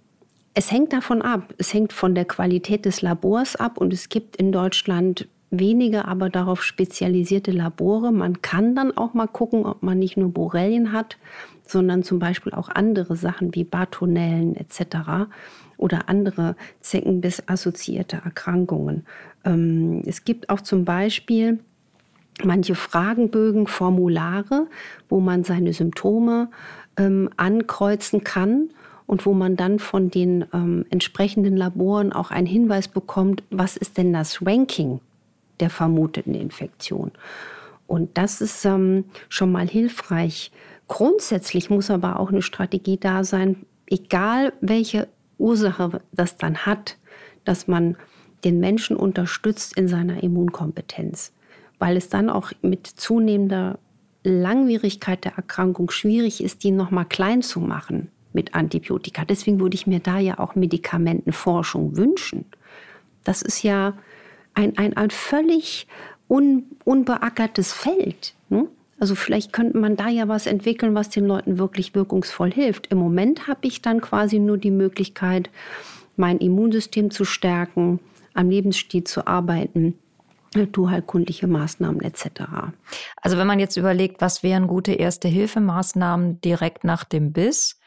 es 0.53 0.71
hängt 0.71 0.93
davon 0.93 1.23
ab. 1.23 1.53
Es 1.57 1.73
hängt 1.73 1.93
von 1.93 2.13
der 2.13 2.25
Qualität 2.25 2.85
des 2.85 3.01
Labors 3.01 3.55
ab 3.55 3.79
und 3.79 3.91
es 3.91 4.09
gibt 4.09 4.35
in 4.35 4.51
Deutschland 4.51 5.27
wenige, 5.51 6.05
aber 6.07 6.29
darauf 6.29 6.63
spezialisierte 6.63 7.51
Labore. 7.51 8.11
Man 8.11 8.41
kann 8.41 8.73
dann 8.73 8.95
auch 8.97 9.13
mal 9.13 9.27
gucken, 9.27 9.65
ob 9.65 9.83
man 9.83 9.99
nicht 9.99 10.17
nur 10.17 10.31
Borrelien 10.31 10.93
hat, 10.93 11.17
sondern 11.67 12.03
zum 12.03 12.19
Beispiel 12.19 12.53
auch 12.53 12.69
andere 12.69 13.15
Sachen 13.15 13.53
wie 13.53 13.65
Bartonellen 13.65 14.55
etc. 14.55 15.29
oder 15.77 16.09
andere 16.09 16.55
Zeckenbiss-assoziierte 16.79 18.21
Erkrankungen. 18.23 19.05
Ähm, 19.43 20.01
es 20.05 20.23
gibt 20.23 20.49
auch 20.49 20.61
zum 20.61 20.85
Beispiel 20.85 21.59
manche 22.43 22.75
Fragenbögen, 22.75 23.67
Formulare, 23.67 24.67
wo 25.09 25.19
man 25.19 25.43
seine 25.43 25.73
Symptome 25.73 26.49
ähm, 26.97 27.29
ankreuzen 27.35 28.23
kann 28.23 28.69
und 29.05 29.25
wo 29.25 29.33
man 29.33 29.57
dann 29.57 29.79
von 29.79 30.09
den 30.09 30.45
ähm, 30.53 30.85
entsprechenden 30.89 31.57
Laboren 31.57 32.13
auch 32.13 32.31
einen 32.31 32.47
Hinweis 32.47 32.87
bekommt, 32.87 33.43
was 33.49 33.75
ist 33.75 33.97
denn 33.97 34.13
das 34.13 34.45
Ranking 34.45 35.01
der 35.61 35.69
vermuteten 35.69 36.35
Infektion. 36.35 37.11
Und 37.87 38.17
das 38.17 38.41
ist 38.41 38.65
ähm, 38.65 39.05
schon 39.29 39.51
mal 39.51 39.67
hilfreich. 39.67 40.51
Grundsätzlich 40.87 41.69
muss 41.69 41.89
aber 41.89 42.19
auch 42.19 42.29
eine 42.29 42.41
Strategie 42.41 42.97
da 42.97 43.23
sein, 43.23 43.65
egal 43.87 44.53
welche 44.61 45.07
Ursache 45.37 46.01
das 46.11 46.37
dann 46.37 46.65
hat, 46.65 46.97
dass 47.43 47.67
man 47.67 47.97
den 48.43 48.59
Menschen 48.59 48.95
unterstützt 48.95 49.77
in 49.77 49.87
seiner 49.87 50.23
Immunkompetenz, 50.23 51.33
weil 51.79 51.97
es 51.97 52.09
dann 52.09 52.29
auch 52.29 52.51
mit 52.61 52.87
zunehmender 52.87 53.79
Langwierigkeit 54.23 55.25
der 55.25 55.35
Erkrankung 55.35 55.89
schwierig 55.91 56.43
ist, 56.43 56.63
die 56.63 56.71
noch 56.71 56.91
mal 56.91 57.05
klein 57.05 57.41
zu 57.41 57.59
machen 57.59 58.09
mit 58.33 58.53
Antibiotika. 58.53 59.25
Deswegen 59.25 59.59
würde 59.59 59.75
ich 59.75 59.87
mir 59.87 59.99
da 59.99 60.19
ja 60.19 60.39
auch 60.39 60.55
Medikamentenforschung 60.55 61.97
wünschen. 61.97 62.45
Das 63.23 63.41
ist 63.41 63.63
ja 63.63 63.93
ein, 64.53 64.77
ein, 64.77 64.95
ein 64.97 65.09
völlig 65.09 65.87
un, 66.29 66.65
unbeackertes 66.83 67.73
Feld. 67.73 68.33
Ne? 68.49 68.67
Also 68.99 69.15
vielleicht 69.15 69.53
könnte 69.53 69.77
man 69.77 69.95
da 69.95 70.09
ja 70.09 70.27
was 70.27 70.45
entwickeln, 70.45 70.93
was 70.95 71.09
den 71.09 71.25
Leuten 71.25 71.57
wirklich 71.57 71.95
wirkungsvoll 71.95 72.51
hilft. 72.51 72.87
Im 72.87 72.99
Moment 72.99 73.47
habe 73.47 73.67
ich 73.67 73.81
dann 73.81 74.01
quasi 74.01 74.39
nur 74.39 74.57
die 74.57 74.71
Möglichkeit, 74.71 75.49
mein 76.17 76.37
Immunsystem 76.37 77.09
zu 77.09 77.25
stärken, 77.25 77.99
am 78.33 78.49
Lebensstil 78.49 79.03
zu 79.03 79.27
arbeiten 79.27 79.95
naturheilkundliche 80.55 81.47
Maßnahmen 81.47 82.01
etc. 82.01 82.43
Also 83.21 83.37
wenn 83.37 83.47
man 83.47 83.59
jetzt 83.59 83.77
überlegt, 83.77 84.21
was 84.21 84.43
wären 84.43 84.67
gute 84.67 84.93
Erste-Hilfemaßnahmen 84.93 86.41
direkt 86.41 86.83
nach 86.83 87.03
dem 87.03 87.31
Biss, 87.31 87.79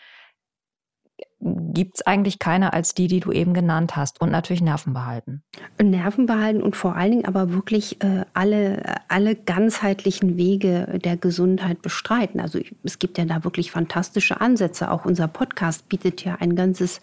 gibt 1.41 1.97
es 1.97 2.07
eigentlich 2.07 2.39
keine 2.39 2.73
als 2.73 2.95
die, 2.95 3.07
die 3.07 3.21
du 3.21 3.33
eben 3.33 3.53
genannt 3.53 3.97
hast. 3.97 4.21
Und 4.21 4.31
natürlich 4.31 4.63
Nerven 4.63 4.95
behalten. 4.95 5.43
Nerven 5.83 6.27
behalten 6.27 6.63
und 6.63 6.77
vor 6.77 6.97
allen 6.97 7.11
Dingen 7.11 7.25
aber 7.27 7.53
wirklich 7.53 8.03
äh, 8.03 8.25
alle, 8.33 8.83
alle 9.09 9.35
ganzheitlichen 9.37 10.37
Wege 10.37 10.99
der 11.05 11.17
Gesundheit 11.17 11.83
bestreiten. 11.83 12.41
Also 12.41 12.61
es 12.83 12.99
gibt 12.99 13.19
ja 13.19 13.25
da 13.25 13.45
wirklich 13.45 13.71
fantastische 13.71 14.41
Ansätze. 14.41 14.91
Auch 14.91 15.05
unser 15.05 15.29
Podcast 15.29 15.89
bietet 15.89 16.25
ja 16.25 16.37
ein 16.41 16.57
ganzes, 16.57 17.01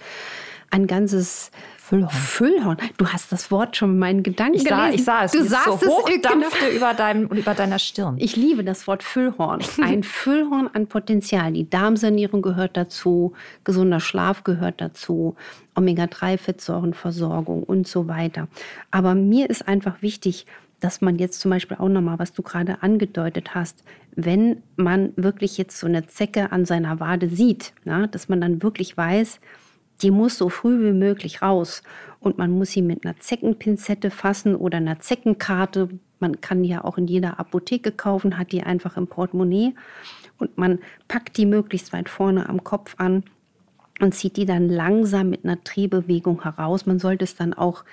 ein 0.71 0.87
ganzes 0.87 1.51
Füllhorn. 1.91 2.09
Füllhorn. 2.09 2.77
Du 2.95 3.07
hast 3.09 3.33
das 3.33 3.51
Wort 3.51 3.75
schon 3.75 3.91
in 3.91 3.99
meinen 3.99 4.23
Gedanken 4.23 4.55
ich 4.55 4.63
sah, 4.63 4.85
gelesen. 4.85 4.99
Ich 4.99 5.03
sah 5.03 5.23
es. 5.25 5.31
Du 5.33 5.39
es 5.39 5.49
sahst 5.49 5.81
so 5.81 5.87
hoch 5.87 6.09
es 6.09 6.21
dampfte 6.21 6.69
über, 6.69 6.93
deinem, 6.93 7.25
über 7.27 7.53
deiner 7.53 7.79
Stirn. 7.79 8.15
Ich 8.17 8.37
liebe 8.37 8.63
das 8.63 8.87
Wort 8.87 9.03
Füllhorn. 9.03 9.61
Ein 9.81 10.03
Füllhorn 10.03 10.69
an 10.71 10.87
Potenzial. 10.87 11.51
Die 11.51 11.69
Darmsanierung 11.69 12.41
gehört 12.41 12.77
dazu, 12.77 13.33
gesunder 13.65 13.99
Schlaf 13.99 14.45
gehört 14.45 14.79
dazu, 14.79 15.35
Omega-3-Fettsäurenversorgung 15.75 17.63
und 17.63 17.89
so 17.89 18.07
weiter. 18.07 18.47
Aber 18.89 19.13
mir 19.13 19.49
ist 19.49 19.67
einfach 19.67 20.01
wichtig, 20.01 20.45
dass 20.79 21.01
man 21.01 21.17
jetzt 21.17 21.41
zum 21.41 21.51
Beispiel 21.51 21.75
auch 21.77 21.89
nochmal, 21.89 22.19
was 22.19 22.31
du 22.31 22.41
gerade 22.41 22.81
angedeutet 22.83 23.53
hast, 23.53 23.83
wenn 24.15 24.63
man 24.77 25.11
wirklich 25.17 25.57
jetzt 25.57 25.77
so 25.77 25.87
eine 25.87 26.07
Zecke 26.07 26.53
an 26.53 26.63
seiner 26.63 27.01
Wade 27.01 27.27
sieht, 27.27 27.73
na, 27.83 28.07
dass 28.07 28.29
man 28.29 28.39
dann 28.39 28.63
wirklich 28.63 28.95
weiß, 28.95 29.41
die 30.01 30.11
muss 30.11 30.37
so 30.37 30.49
früh 30.49 30.83
wie 30.83 30.93
möglich 30.93 31.41
raus. 31.41 31.83
Und 32.19 32.37
man 32.37 32.51
muss 32.51 32.71
sie 32.71 32.81
mit 32.81 33.05
einer 33.05 33.19
Zeckenpinzette 33.19 34.11
fassen 34.11 34.55
oder 34.55 34.77
einer 34.77 34.99
Zeckenkarte. 34.99 35.89
Man 36.19 36.41
kann 36.41 36.63
die 36.63 36.69
ja 36.69 36.83
auch 36.83 36.97
in 36.97 37.07
jeder 37.07 37.39
Apotheke 37.39 37.91
kaufen, 37.91 38.37
hat 38.37 38.51
die 38.51 38.63
einfach 38.63 38.97
im 38.97 39.07
Portemonnaie. 39.07 39.73
Und 40.37 40.57
man 40.57 40.79
packt 41.07 41.37
die 41.37 41.45
möglichst 41.45 41.93
weit 41.93 42.09
vorne 42.09 42.49
am 42.49 42.63
Kopf 42.63 42.95
an 42.97 43.23
und 43.99 44.13
zieht 44.13 44.37
die 44.37 44.45
dann 44.45 44.69
langsam 44.69 45.29
mit 45.29 45.45
einer 45.45 45.57
Drehbewegung 45.57 46.43
heraus. 46.43 46.85
Man 46.85 46.99
sollte 46.99 47.23
es 47.23 47.35
dann 47.35 47.53
auch 47.53 47.83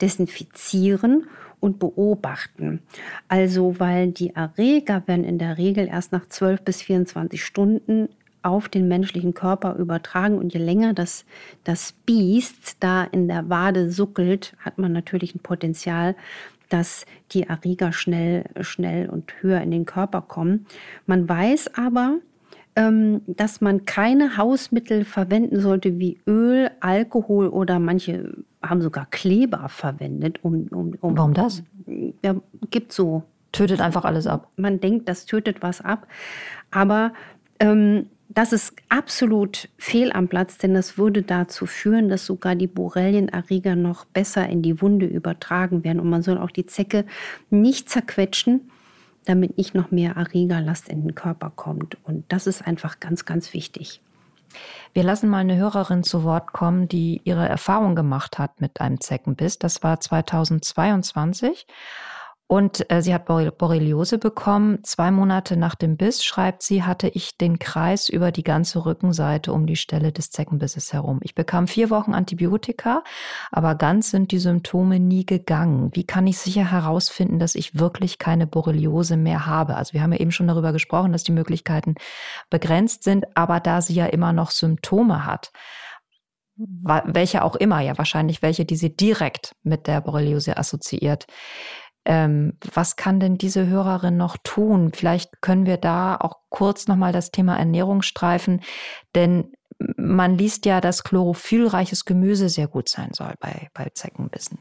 desinfizieren 0.00 1.26
und 1.60 1.78
beobachten. 1.78 2.80
Also, 3.26 3.78
weil 3.78 4.12
die 4.12 4.34
Erreger 4.34 5.02
werden 5.06 5.24
in 5.24 5.38
der 5.38 5.58
Regel 5.58 5.88
erst 5.88 6.12
nach 6.12 6.26
12 6.26 6.62
bis 6.62 6.82
24 6.82 7.44
Stunden 7.44 8.08
auf 8.42 8.68
den 8.68 8.88
menschlichen 8.88 9.34
Körper 9.34 9.74
übertragen. 9.76 10.38
Und 10.38 10.54
je 10.54 10.60
länger 10.60 10.94
das, 10.94 11.24
das 11.64 11.92
Biest 12.06 12.76
da 12.80 13.04
in 13.04 13.28
der 13.28 13.48
Wade 13.48 13.90
suckelt, 13.90 14.54
hat 14.58 14.78
man 14.78 14.92
natürlich 14.92 15.34
ein 15.34 15.40
Potenzial, 15.40 16.14
dass 16.68 17.06
die 17.32 17.44
Erreger 17.44 17.92
schnell, 17.92 18.44
schnell 18.60 19.08
und 19.08 19.32
höher 19.40 19.60
in 19.60 19.70
den 19.70 19.86
Körper 19.86 20.22
kommen. 20.22 20.66
Man 21.06 21.28
weiß 21.28 21.74
aber, 21.74 22.18
ähm, 22.76 23.22
dass 23.26 23.60
man 23.60 23.86
keine 23.86 24.36
Hausmittel 24.36 25.04
verwenden 25.04 25.60
sollte 25.60 25.98
wie 25.98 26.20
Öl, 26.26 26.70
Alkohol 26.80 27.48
oder 27.48 27.78
manche 27.78 28.32
haben 28.62 28.82
sogar 28.82 29.06
Kleber 29.06 29.68
verwendet. 29.68 30.44
Um, 30.44 30.68
um, 30.70 30.94
um 31.00 31.16
Warum 31.16 31.34
das? 31.34 31.62
Ja, 32.22 32.36
gibt 32.70 32.92
so. 32.92 33.24
Tötet 33.50 33.80
einfach 33.80 34.04
alles 34.04 34.26
ab. 34.26 34.48
Man 34.56 34.78
denkt, 34.78 35.08
das 35.08 35.24
tötet 35.24 35.62
was 35.62 35.80
ab. 35.80 36.06
Aber 36.70 37.12
ähm, 37.60 38.06
das 38.28 38.52
ist 38.52 38.74
absolut 38.90 39.68
fehl 39.78 40.12
am 40.12 40.28
Platz, 40.28 40.58
denn 40.58 40.74
das 40.74 40.98
würde 40.98 41.22
dazu 41.22 41.64
führen, 41.64 42.08
dass 42.08 42.26
sogar 42.26 42.54
die 42.54 42.66
Borrelienerreger 42.66 43.74
noch 43.74 44.04
besser 44.04 44.46
in 44.48 44.60
die 44.62 44.82
Wunde 44.82 45.06
übertragen 45.06 45.82
werden. 45.82 45.98
Und 45.98 46.10
man 46.10 46.22
soll 46.22 46.36
auch 46.38 46.50
die 46.50 46.66
Zecke 46.66 47.06
nicht 47.48 47.88
zerquetschen, 47.88 48.70
damit 49.24 49.56
nicht 49.56 49.74
noch 49.74 49.90
mehr 49.90 50.16
Erregerlast 50.16 50.88
in 50.88 51.02
den 51.02 51.14
Körper 51.14 51.50
kommt. 51.54 51.96
Und 52.04 52.24
das 52.28 52.46
ist 52.46 52.66
einfach 52.66 53.00
ganz, 53.00 53.24
ganz 53.24 53.54
wichtig. 53.54 54.02
Wir 54.92 55.02
lassen 55.02 55.28
mal 55.28 55.38
eine 55.38 55.56
Hörerin 55.56 56.02
zu 56.02 56.22
Wort 56.24 56.52
kommen, 56.52 56.88
die 56.88 57.20
ihre 57.24 57.48
Erfahrung 57.48 57.94
gemacht 57.94 58.38
hat 58.38 58.60
mit 58.60 58.80
einem 58.80 59.00
Zeckenbiss. 59.00 59.58
Das 59.58 59.82
war 59.82 60.00
2022. 60.00 61.66
Und 62.50 62.90
äh, 62.90 63.02
sie 63.02 63.12
hat 63.12 63.26
Borreliose 63.26 64.16
bekommen. 64.16 64.82
Zwei 64.82 65.10
Monate 65.10 65.58
nach 65.58 65.74
dem 65.74 65.98
Biss, 65.98 66.24
schreibt 66.24 66.62
sie, 66.62 66.82
hatte 66.82 67.08
ich 67.08 67.36
den 67.36 67.58
Kreis 67.58 68.08
über 68.08 68.32
die 68.32 68.42
ganze 68.42 68.86
Rückenseite 68.86 69.52
um 69.52 69.66
die 69.66 69.76
Stelle 69.76 70.12
des 70.12 70.30
Zeckenbisses 70.30 70.94
herum. 70.94 71.20
Ich 71.22 71.34
bekam 71.34 71.68
vier 71.68 71.90
Wochen 71.90 72.14
Antibiotika, 72.14 73.04
aber 73.52 73.74
ganz 73.74 74.10
sind 74.10 74.32
die 74.32 74.38
Symptome 74.38 74.98
nie 74.98 75.26
gegangen. 75.26 75.90
Wie 75.92 76.04
kann 76.04 76.26
ich 76.26 76.38
sicher 76.38 76.64
herausfinden, 76.70 77.38
dass 77.38 77.54
ich 77.54 77.78
wirklich 77.78 78.16
keine 78.16 78.46
Borreliose 78.46 79.18
mehr 79.18 79.44
habe? 79.44 79.76
Also 79.76 79.92
wir 79.92 80.00
haben 80.00 80.14
ja 80.14 80.20
eben 80.20 80.32
schon 80.32 80.48
darüber 80.48 80.72
gesprochen, 80.72 81.12
dass 81.12 81.24
die 81.24 81.32
Möglichkeiten 81.32 81.96
begrenzt 82.48 83.04
sind, 83.04 83.26
aber 83.36 83.60
da 83.60 83.82
sie 83.82 83.94
ja 83.94 84.06
immer 84.06 84.32
noch 84.32 84.52
Symptome 84.52 85.26
hat, 85.26 85.52
welche 86.56 87.44
auch 87.44 87.56
immer, 87.56 87.80
ja 87.80 87.98
wahrscheinlich 87.98 88.40
welche, 88.40 88.64
die 88.64 88.76
sie 88.76 88.96
direkt 88.96 89.54
mit 89.62 89.86
der 89.86 90.00
Borreliose 90.00 90.56
assoziiert. 90.56 91.26
Ähm, 92.04 92.54
was 92.72 92.96
kann 92.96 93.20
denn 93.20 93.38
diese 93.38 93.66
Hörerin 93.66 94.16
noch 94.16 94.36
tun? 94.42 94.92
Vielleicht 94.94 95.42
können 95.42 95.66
wir 95.66 95.76
da 95.76 96.16
auch 96.16 96.38
kurz 96.48 96.88
nochmal 96.88 97.12
das 97.12 97.30
Thema 97.30 97.56
Ernährung 97.56 98.02
streifen, 98.02 98.60
denn 99.14 99.52
man 99.96 100.36
liest 100.36 100.66
ja, 100.66 100.80
dass 100.80 101.04
chlorophyllreiches 101.04 102.04
Gemüse 102.04 102.48
sehr 102.48 102.66
gut 102.66 102.88
sein 102.88 103.10
soll 103.12 103.34
bei, 103.38 103.68
bei 103.74 103.88
Zeckenbissen. 103.94 104.58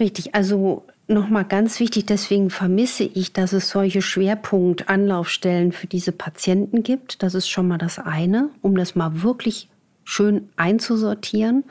Richtig, 0.00 0.34
also 0.34 0.86
nochmal 1.06 1.44
ganz 1.44 1.78
wichtig, 1.78 2.06
deswegen 2.06 2.50
vermisse 2.50 3.04
ich, 3.04 3.32
dass 3.32 3.52
es 3.52 3.68
solche 3.68 4.02
Schwerpunkt-Anlaufstellen 4.02 5.72
für 5.72 5.86
diese 5.86 6.12
Patienten 6.12 6.82
gibt. 6.82 7.22
Das 7.22 7.34
ist 7.34 7.48
schon 7.48 7.68
mal 7.68 7.78
das 7.78 7.98
eine, 7.98 8.50
um 8.62 8.76
das 8.76 8.94
mal 8.94 9.22
wirklich 9.22 9.69
schön 10.10 10.48
einzusortieren. 10.56 11.62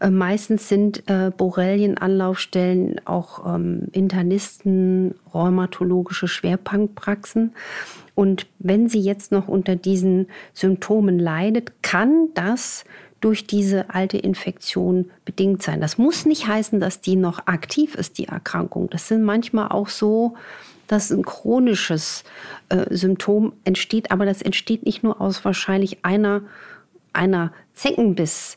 Äh, 0.00 0.08
meistens 0.08 0.70
sind 0.70 1.06
äh, 1.06 1.30
Borrelien-Anlaufstellen 1.36 3.02
auch 3.04 3.54
ähm, 3.54 3.88
Internisten, 3.92 5.14
rheumatologische 5.34 6.26
Schwerpunktpraxen. 6.26 7.52
Und 8.14 8.46
wenn 8.58 8.88
sie 8.88 9.00
jetzt 9.00 9.32
noch 9.32 9.48
unter 9.48 9.76
diesen 9.76 10.28
Symptomen 10.54 11.18
leidet, 11.18 11.82
kann 11.82 12.28
das 12.32 12.84
durch 13.20 13.46
diese 13.46 13.90
alte 13.90 14.16
Infektion 14.16 15.10
bedingt 15.26 15.62
sein. 15.62 15.82
Das 15.82 15.98
muss 15.98 16.24
nicht 16.24 16.46
heißen, 16.46 16.80
dass 16.80 17.02
die 17.02 17.16
noch 17.16 17.46
aktiv 17.46 17.96
ist, 17.96 18.16
die 18.16 18.28
Erkrankung. 18.28 18.88
Das 18.88 19.08
sind 19.08 19.22
manchmal 19.22 19.68
auch 19.68 19.88
so, 19.88 20.36
dass 20.86 21.10
ein 21.10 21.22
chronisches 21.22 22.24
äh, 22.70 22.86
Symptom 22.94 23.52
entsteht, 23.64 24.10
aber 24.10 24.24
das 24.24 24.40
entsteht 24.40 24.86
nicht 24.86 25.02
nur 25.02 25.20
aus 25.20 25.44
wahrscheinlich 25.44 25.98
einer, 26.02 26.42
einer 27.14 27.52
Zeckenbiss. 27.72 28.56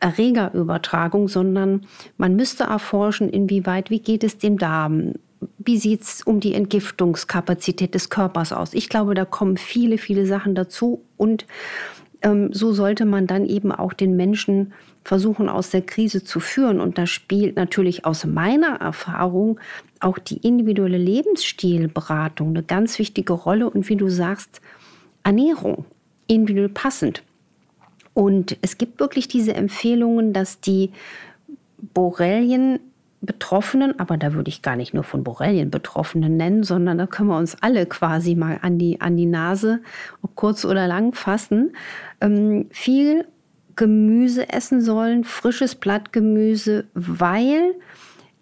Erregerübertragung, 0.00 1.28
sondern 1.28 1.86
man 2.18 2.36
müsste 2.36 2.64
erforschen, 2.64 3.30
inwieweit, 3.30 3.88
wie 3.88 4.00
geht 4.00 4.22
es 4.22 4.36
dem 4.36 4.58
Darm, 4.58 5.14
wie 5.58 5.78
sieht 5.78 6.02
es 6.02 6.22
um 6.22 6.40
die 6.40 6.52
Entgiftungskapazität 6.52 7.94
des 7.94 8.10
Körpers 8.10 8.52
aus. 8.52 8.74
Ich 8.74 8.90
glaube, 8.90 9.14
da 9.14 9.24
kommen 9.24 9.56
viele, 9.56 9.96
viele 9.96 10.26
Sachen 10.26 10.54
dazu 10.54 11.02
und 11.16 11.46
ähm, 12.24 12.52
so 12.52 12.72
sollte 12.72 13.04
man 13.04 13.26
dann 13.26 13.46
eben 13.46 13.72
auch 13.72 13.92
den 13.92 14.16
Menschen 14.16 14.72
versuchen, 15.04 15.48
aus 15.48 15.70
der 15.70 15.82
Krise 15.82 16.24
zu 16.24 16.40
führen. 16.40 16.80
Und 16.80 16.96
da 16.96 17.06
spielt 17.06 17.56
natürlich 17.56 18.06
aus 18.06 18.24
meiner 18.24 18.76
Erfahrung 18.80 19.60
auch 20.00 20.18
die 20.18 20.38
individuelle 20.38 20.98
Lebensstilberatung 20.98 22.48
eine 22.48 22.62
ganz 22.62 22.98
wichtige 22.98 23.34
Rolle. 23.34 23.68
Und 23.68 23.88
wie 23.88 23.96
du 23.96 24.08
sagst, 24.08 24.62
Ernährung, 25.22 25.84
individuell 26.26 26.70
passend. 26.70 27.22
Und 28.14 28.56
es 28.62 28.78
gibt 28.78 29.00
wirklich 29.00 29.28
diese 29.28 29.54
Empfehlungen, 29.54 30.32
dass 30.32 30.60
die 30.60 30.90
Borrelien 31.78 32.78
Betroffenen, 33.20 33.98
aber 33.98 34.16
da 34.16 34.34
würde 34.34 34.50
ich 34.50 34.62
gar 34.62 34.76
nicht 34.76 34.94
nur 34.94 35.04
von 35.04 35.24
Borrelien 35.24 35.70
Betroffenen 35.70 36.36
nennen, 36.36 36.62
sondern 36.62 36.98
da 36.98 37.06
können 37.06 37.28
wir 37.30 37.38
uns 37.38 37.56
alle 37.60 37.86
quasi 37.86 38.34
mal 38.34 38.58
an 38.62 38.78
die, 38.78 39.00
an 39.00 39.16
die 39.16 39.26
Nase, 39.26 39.80
ob 40.22 40.34
kurz 40.34 40.64
oder 40.64 40.86
lang, 40.86 41.14
fassen, 41.14 41.74
ähm, 42.20 42.66
viel 42.70 43.26
Gemüse 43.76 44.52
essen 44.52 44.80
sollen, 44.80 45.24
frisches 45.24 45.74
Blattgemüse, 45.74 46.84
weil 46.94 47.74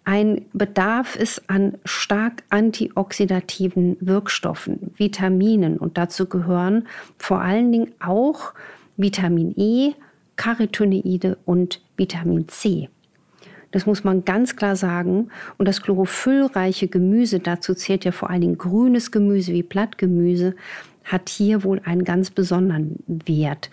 ein 0.05 0.45
Bedarf 0.51 1.15
ist 1.15 1.49
an 1.49 1.77
stark 1.85 2.43
antioxidativen 2.49 3.95
Wirkstoffen, 4.01 4.91
Vitaminen. 4.97 5.77
Und 5.77 5.97
dazu 5.97 6.27
gehören 6.27 6.87
vor 7.17 7.39
allen 7.39 7.71
Dingen 7.71 7.93
auch 8.01 8.53
Vitamin 8.97 9.53
E, 9.57 9.93
Carotinoide 10.35 11.37
und 11.45 11.81
Vitamin 11.97 12.47
C. 12.47 12.89
Das 13.71 13.85
muss 13.87 14.03
man 14.03 14.23
ganz 14.23 14.55
klar 14.55 14.75
sagen. 14.75 15.29
Und 15.57 15.67
das 15.67 15.81
chlorophyllreiche 15.81 16.87
Gemüse, 16.87 17.39
dazu 17.39 17.73
zählt 17.73 18.05
ja 18.05 18.11
vor 18.11 18.29
allen 18.29 18.41
Dingen 18.41 18.57
grünes 18.57 19.11
Gemüse 19.11 19.51
wie 19.51 19.63
Blattgemüse, 19.63 20.55
hat 21.03 21.27
hier 21.27 21.63
wohl 21.63 21.81
einen 21.83 22.03
ganz 22.03 22.29
besonderen 22.29 22.97
Wert. 23.07 23.69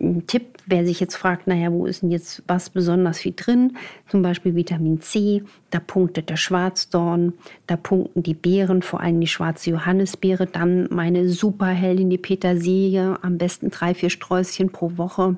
Ein 0.00 0.26
Tipp, 0.26 0.58
wer 0.66 0.86
sich 0.86 1.00
jetzt 1.00 1.16
fragt, 1.16 1.48
naja, 1.48 1.72
wo 1.72 1.86
ist 1.86 2.02
denn 2.02 2.10
jetzt 2.10 2.42
was 2.46 2.70
besonders 2.70 3.18
viel 3.18 3.34
drin? 3.34 3.76
Zum 4.08 4.22
Beispiel 4.22 4.54
Vitamin 4.54 5.00
C, 5.00 5.42
da 5.70 5.80
punktet 5.80 6.30
der 6.30 6.36
Schwarzdorn, 6.36 7.32
da 7.66 7.76
punkten 7.76 8.22
die 8.22 8.34
Beeren, 8.34 8.82
vor 8.82 9.00
allem 9.00 9.20
die 9.20 9.26
schwarze 9.26 9.70
Johannisbeere, 9.70 10.46
dann 10.46 10.86
meine 10.90 11.28
Superheldin, 11.28 12.10
die 12.10 12.18
Petersilie, 12.18 13.18
am 13.22 13.38
besten 13.38 13.70
drei, 13.70 13.94
vier 13.94 14.10
Sträußchen 14.10 14.70
pro 14.70 14.96
Woche 14.96 15.36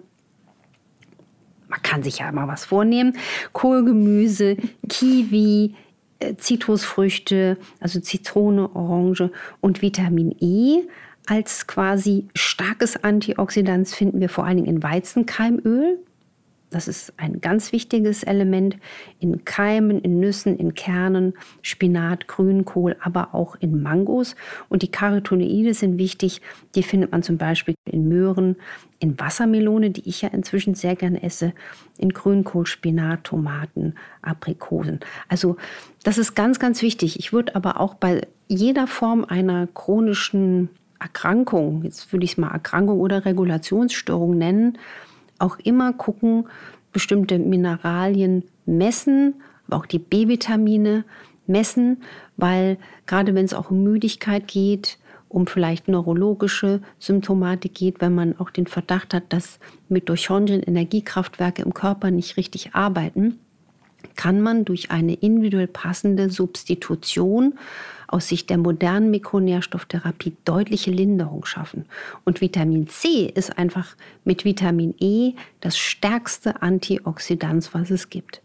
man 1.70 1.82
kann 1.82 2.02
sich 2.02 2.18
ja 2.18 2.28
immer 2.28 2.48
was 2.48 2.64
vornehmen. 2.64 3.16
Kohlgemüse, 3.52 4.56
Kiwi, 4.88 5.74
äh, 6.18 6.34
Zitrusfrüchte, 6.36 7.56
also 7.78 8.00
Zitrone, 8.00 8.74
Orange 8.74 9.30
und 9.60 9.80
Vitamin 9.80 10.34
E. 10.40 10.82
Als 11.30 11.68
quasi 11.68 12.26
starkes 12.34 13.04
Antioxidant 13.04 13.86
finden 13.86 14.18
wir 14.18 14.28
vor 14.28 14.46
allen 14.46 14.56
Dingen 14.56 14.66
in 14.68 14.82
Weizenkeimöl. 14.82 16.00
Das 16.70 16.88
ist 16.88 17.12
ein 17.18 17.40
ganz 17.40 17.70
wichtiges 17.70 18.24
Element 18.24 18.76
in 19.20 19.44
Keimen, 19.44 20.00
in 20.00 20.18
Nüssen, 20.18 20.56
in 20.58 20.74
Kernen, 20.74 21.34
Spinat, 21.62 22.26
Grünkohl, 22.26 22.96
aber 23.00 23.32
auch 23.32 23.54
in 23.60 23.80
Mangos. 23.80 24.34
Und 24.68 24.82
die 24.82 24.90
Carotinoide 24.90 25.72
sind 25.72 25.98
wichtig. 25.98 26.40
Die 26.74 26.82
findet 26.82 27.12
man 27.12 27.22
zum 27.22 27.38
Beispiel 27.38 27.76
in 27.84 28.08
Möhren, 28.08 28.56
in 28.98 29.16
Wassermelone, 29.20 29.90
die 29.90 30.08
ich 30.08 30.22
ja 30.22 30.30
inzwischen 30.30 30.74
sehr 30.74 30.96
gerne 30.96 31.22
esse, 31.22 31.52
in 31.96 32.08
Grünkohl, 32.08 32.66
Spinat, 32.66 33.22
Tomaten, 33.22 33.94
Aprikosen. 34.22 34.98
Also 35.28 35.58
das 36.02 36.18
ist 36.18 36.34
ganz, 36.34 36.58
ganz 36.58 36.82
wichtig. 36.82 37.20
Ich 37.20 37.32
würde 37.32 37.54
aber 37.54 37.78
auch 37.78 37.94
bei 37.94 38.22
jeder 38.48 38.88
Form 38.88 39.24
einer 39.24 39.68
chronischen 39.68 40.70
Erkrankung, 41.00 41.82
jetzt 41.84 42.12
würde 42.12 42.24
ich 42.24 42.32
es 42.32 42.38
mal 42.38 42.50
Erkrankung 42.50 43.00
oder 43.00 43.24
Regulationsstörung 43.24 44.36
nennen, 44.36 44.78
auch 45.38 45.58
immer 45.58 45.92
gucken, 45.92 46.46
bestimmte 46.92 47.38
Mineralien 47.38 48.44
messen, 48.66 49.34
aber 49.66 49.78
auch 49.78 49.86
die 49.86 49.98
B-Vitamine 49.98 51.04
messen, 51.46 52.02
weil 52.36 52.78
gerade 53.06 53.34
wenn 53.34 53.44
es 53.44 53.54
auch 53.54 53.70
um 53.70 53.82
Müdigkeit 53.82 54.46
geht, 54.46 54.98
um 55.28 55.46
vielleicht 55.46 55.86
neurologische 55.88 56.80
Symptomatik 56.98 57.74
geht, 57.74 58.00
wenn 58.00 58.14
man 58.14 58.38
auch 58.38 58.50
den 58.50 58.66
Verdacht 58.66 59.14
hat, 59.14 59.32
dass 59.32 59.60
Mitochondrien 59.88 60.62
Energiekraftwerke 60.62 61.62
im 61.62 61.72
Körper 61.72 62.10
nicht 62.10 62.36
richtig 62.36 62.74
arbeiten, 62.74 63.38
kann 64.16 64.40
man 64.40 64.64
durch 64.64 64.90
eine 64.90 65.14
individuell 65.14 65.66
passende 65.66 66.30
Substitution 66.30 67.58
aus 68.08 68.28
Sicht 68.28 68.50
der 68.50 68.58
modernen 68.58 69.10
Mikronährstofftherapie 69.10 70.36
deutliche 70.44 70.90
Linderung 70.90 71.44
schaffen. 71.44 71.86
Und 72.24 72.40
Vitamin 72.40 72.88
C 72.88 73.26
ist 73.26 73.56
einfach 73.56 73.96
mit 74.24 74.44
Vitamin 74.44 74.94
E 74.98 75.34
das 75.60 75.78
stärkste 75.78 76.60
Antioxidant, 76.62 77.72
was 77.72 77.90
es 77.90 78.10
gibt. 78.10 78.42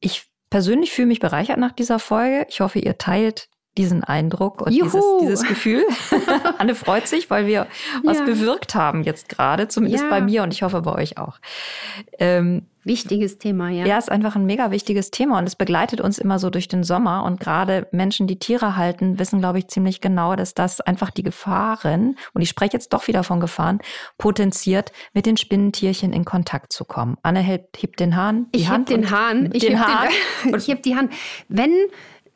Ich 0.00 0.26
persönlich 0.50 0.92
fühle 0.92 1.08
mich 1.08 1.20
bereichert 1.20 1.58
nach 1.58 1.72
dieser 1.72 1.98
Folge. 1.98 2.46
Ich 2.50 2.60
hoffe, 2.60 2.80
ihr 2.80 2.98
teilt 2.98 3.48
diesen 3.78 4.02
Eindruck 4.02 4.62
und 4.62 4.72
dieses, 4.72 5.02
dieses, 5.20 5.42
Gefühl. 5.44 5.84
Anne 6.58 6.74
freut 6.74 7.06
sich, 7.06 7.30
weil 7.30 7.46
wir 7.46 7.66
was 8.02 8.18
ja. 8.18 8.24
bewirkt 8.24 8.74
haben 8.74 9.04
jetzt 9.04 9.28
gerade, 9.28 9.68
zumindest 9.68 10.04
ja. 10.04 10.10
bei 10.10 10.20
mir 10.20 10.42
und 10.42 10.52
ich 10.52 10.62
hoffe 10.62 10.82
bei 10.82 10.92
euch 10.92 11.18
auch. 11.18 11.38
Ähm, 12.18 12.66
Wichtiges 12.82 13.38
Thema, 13.38 13.68
ja. 13.68 13.84
Ja, 13.84 13.98
ist 13.98 14.10
einfach 14.10 14.36
ein 14.36 14.46
mega 14.46 14.70
wichtiges 14.70 15.10
Thema 15.10 15.38
und 15.38 15.46
es 15.46 15.54
begleitet 15.54 16.00
uns 16.00 16.18
immer 16.18 16.38
so 16.38 16.48
durch 16.48 16.66
den 16.66 16.82
Sommer. 16.82 17.24
Und 17.24 17.38
gerade 17.38 17.86
Menschen, 17.92 18.26
die 18.26 18.38
Tiere 18.38 18.76
halten, 18.76 19.18
wissen, 19.18 19.40
glaube 19.40 19.58
ich, 19.58 19.68
ziemlich 19.68 20.00
genau, 20.00 20.34
dass 20.34 20.54
das 20.54 20.80
einfach 20.80 21.10
die 21.10 21.22
Gefahren, 21.22 22.16
und 22.32 22.40
ich 22.40 22.48
spreche 22.48 22.72
jetzt 22.72 22.92
doch 22.94 23.06
wieder 23.06 23.22
von 23.22 23.38
Gefahren, 23.38 23.80
potenziert, 24.16 24.92
mit 25.12 25.26
den 25.26 25.36
Spinnentierchen 25.36 26.12
in 26.14 26.24
Kontakt 26.24 26.72
zu 26.72 26.84
kommen. 26.86 27.18
Anne 27.22 27.40
hebt, 27.40 27.82
hebt 27.82 28.00
den 28.00 28.16
Hahn. 28.16 28.46
Die 28.54 28.60
ich 28.60 28.70
heb 28.70 28.86
den 28.86 29.10
Hahn. 29.10 29.50
Ich 29.52 29.66
den 29.66 29.78
Hahn. 29.78 30.08
Den, 30.44 30.54
ich 30.56 30.68
heb 30.68 30.82
die 30.82 30.96
Hand. 30.96 31.12
Wenn 31.48 31.74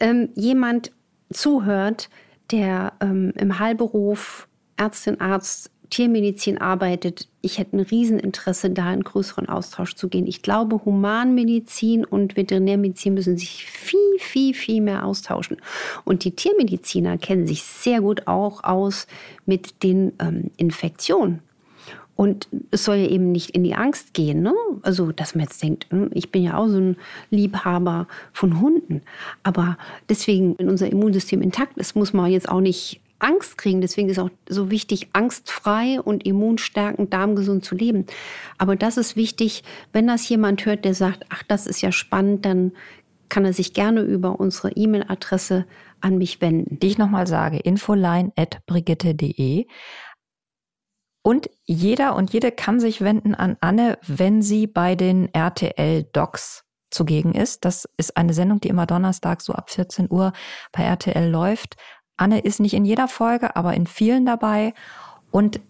ähm, 0.01 0.29
jemand 0.35 0.93
zuhört, 1.33 2.11
der 2.51 2.93
ähm, 3.01 3.33
im 3.37 3.59
Heilberuf 3.59 4.47
Ärztin, 4.77 5.21
Arzt, 5.21 5.71
Tiermedizin 5.95 6.59
arbeitet, 6.59 7.29
ich 7.41 7.59
hätte 7.59 7.77
ein 7.77 7.81
Rieseninteresse, 7.81 8.71
da 8.71 8.93
in 8.93 9.05
größeren 9.05 9.49
Austausch 9.49 9.95
zu 9.95 10.09
gehen. 10.09 10.27
Ich 10.27 10.43
glaube, 10.43 10.85
Humanmedizin 10.85 12.05
und 12.05 12.37
Veterinärmedizin 12.37 13.15
müssen 13.15 13.39
sich 13.39 13.67
viel, 13.67 14.19
viel, 14.19 14.55
viel 14.55 14.81
mehr 14.81 15.07
austauschen. 15.07 15.59
Und 16.05 16.25
die 16.25 16.33
Tiermediziner 16.33 17.17
kennen 17.17 17.47
sich 17.47 17.63
sehr 17.63 18.01
gut 18.01 18.27
auch 18.27 18.65
aus 18.65 19.07
mit 19.47 19.85
den 19.85 20.15
ähm, 20.19 20.51
Infektionen. 20.57 21.39
Und 22.17 22.49
es 22.73 22.85
soll 22.85 22.97
ja 22.97 23.09
eben 23.09 23.31
nicht 23.31 23.51
in 23.51 23.63
die 23.63 23.77
Angst 23.77 24.15
gehen. 24.15 24.43
Ne? 24.43 24.53
Also, 24.83 25.13
dass 25.13 25.37
man 25.37 25.45
jetzt 25.45 25.63
denkt, 25.63 25.87
hm, 25.91 26.11
ich 26.13 26.33
bin 26.33 26.43
ja 26.43 26.57
auch 26.57 26.67
so 26.67 26.79
ein 26.79 26.97
Liebhaber 27.31 28.09
von 28.33 28.61
Hunden. 28.61 29.03
Aber 29.45 29.79
deswegen, 30.09 30.59
wenn 30.59 30.69
unser 30.69 30.91
Immunsystem 30.91 31.41
intakt 31.41 31.79
ist, 31.79 31.95
muss 31.95 32.13
man 32.13 32.33
jetzt 32.33 32.49
auch 32.49 32.61
nicht 32.61 33.01
Angst 33.19 33.59
kriegen. 33.59 33.81
Deswegen 33.81 34.09
ist 34.09 34.19
auch 34.19 34.31
so 34.49 34.71
wichtig, 34.71 35.09
angstfrei 35.13 36.01
und 36.01 36.27
immunstärkend, 36.27 37.13
darmgesund 37.13 37.65
zu 37.65 37.75
leben. 37.75 38.07
Aber 38.59 38.77
das 38.77 38.97
ist 38.97 39.17
wichtig, 39.17 39.65
wenn 39.93 40.07
das 40.07 40.29
jemand 40.29 40.65
hört, 40.67 40.85
der 40.85 40.95
sagt, 40.95 41.25
ach, 41.31 41.43
das 41.45 41.67
ist 41.67 41.81
ja 41.81 41.93
spannend, 41.93 42.45
dann 42.45 42.73
kann 43.29 43.45
er 43.45 43.53
sich 43.53 43.73
gerne 43.73 44.03
über 44.03 44.39
unsere 44.39 44.71
E-Mail-Adresse 44.73 45.67
an 46.01 46.19
mich 46.19 46.41
wenden. 46.41 46.79
Die 46.79 46.89
ich 46.89 46.99
nochmal 46.99 47.27
sage, 47.27 47.59
infoline.brigitte.de. 47.59 49.67
Und 51.23 51.49
jeder 51.65 52.17
und 52.17 52.35
jede 52.35 52.53
kann 52.53 52.81
sich 52.81 53.01
wenden 53.01 53.35
an 53.35 53.57
Anne, 53.61 53.99
wenn 54.07 54.43
sie 54.43 54.67
bei 54.67 54.95
den 54.95 55.33
RTL-Docs 55.33 56.65
zugegen 56.91 57.35
ist. 57.35 57.65
Das 57.65 57.89
ist 57.97 58.17
eine 58.17 58.35
Sendung, 58.35 58.61
die 58.61 58.69
immer 58.69 58.87
Donnerstag 58.87 59.41
so 59.41 59.53
ab 59.53 59.71
14 59.71 60.09
Uhr 60.11 60.33
bei 60.73 60.85
RTL 60.85 61.29
läuft. 61.29 61.77
Anne 62.17 62.41
ist 62.41 62.61
nicht 62.61 62.75
in 62.75 62.85
jeder 62.85 63.09
Folge, 63.09 63.57
aber 63.57 63.75
in 63.75 63.87
vielen 63.87 64.27
dabei. 64.27 64.75
Und 65.31 65.61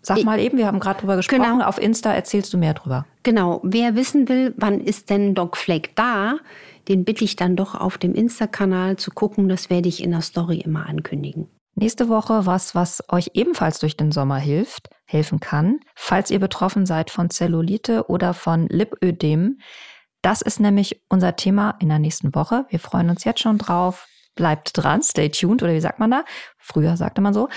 Sag 0.00 0.24
mal 0.24 0.38
eben, 0.38 0.56
wir 0.56 0.66
haben 0.66 0.80
gerade 0.80 1.00
drüber 1.00 1.16
gesprochen. 1.16 1.42
Genau. 1.42 1.64
Auf 1.64 1.78
Insta 1.78 2.12
erzählst 2.12 2.52
du 2.52 2.58
mehr 2.58 2.72
drüber. 2.72 3.04
Genau. 3.24 3.60
Wer 3.64 3.94
wissen 3.94 4.28
will, 4.28 4.54
wann 4.56 4.80
ist 4.80 5.10
denn 5.10 5.34
Doc 5.34 5.56
Fleck 5.56 5.94
da, 5.96 6.38
den 6.86 7.04
bitte 7.04 7.24
ich 7.24 7.36
dann 7.36 7.56
doch 7.56 7.74
auf 7.74 7.98
dem 7.98 8.14
Insta-Kanal 8.14 8.96
zu 8.96 9.10
gucken. 9.10 9.48
Das 9.48 9.70
werde 9.70 9.88
ich 9.88 10.02
in 10.02 10.12
der 10.12 10.22
Story 10.22 10.60
immer 10.60 10.86
ankündigen. 10.86 11.48
Nächste 11.74 12.08
Woche 12.08 12.46
was, 12.46 12.74
was 12.74 13.04
euch 13.08 13.32
ebenfalls 13.34 13.78
durch 13.78 13.96
den 13.96 14.10
Sommer 14.10 14.38
hilft, 14.38 14.88
helfen 15.04 15.40
kann, 15.40 15.78
falls 15.94 16.30
ihr 16.30 16.40
betroffen 16.40 16.86
seid 16.86 17.10
von 17.10 17.30
Zellulite 17.30 18.08
oder 18.08 18.34
von 18.34 18.66
Lipödem. 18.68 19.58
Das 20.22 20.42
ist 20.42 20.58
nämlich 20.58 21.02
unser 21.08 21.36
Thema 21.36 21.76
in 21.80 21.88
der 21.88 22.00
nächsten 22.00 22.34
Woche. 22.34 22.66
Wir 22.70 22.80
freuen 22.80 23.10
uns 23.10 23.24
jetzt 23.24 23.40
schon 23.40 23.58
drauf. 23.58 24.08
Bleibt 24.38 24.70
dran, 24.72 25.02
stay 25.02 25.30
tuned 25.30 25.64
oder 25.64 25.74
wie 25.74 25.80
sagt 25.80 25.98
man 25.98 26.12
da? 26.12 26.24
Früher 26.58 26.96
sagte 26.96 27.20
man 27.20 27.34
so. 27.34 27.48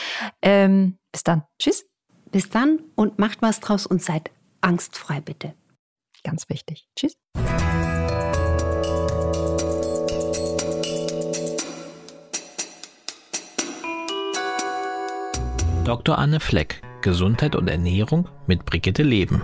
Ähm, 0.41 0.97
bis 1.11 1.23
dann. 1.23 1.43
Tschüss. 1.59 1.85
Bis 2.31 2.49
dann 2.49 2.79
und 2.95 3.19
macht 3.19 3.43
was 3.43 3.59
draus 3.59 3.85
und 3.85 4.01
seid 4.01 4.31
angstfrei 4.61 5.21
bitte. 5.21 5.53
Ganz 6.23 6.49
wichtig. 6.49 6.87
Tschüss. 6.95 7.13
Dr. 15.83 16.17
Anne 16.17 16.39
Fleck, 16.39 16.81
Gesundheit 17.03 17.55
und 17.55 17.67
Ernährung 17.67 18.27
mit 18.47 18.65
Brigitte 18.65 19.03
Leben. 19.03 19.43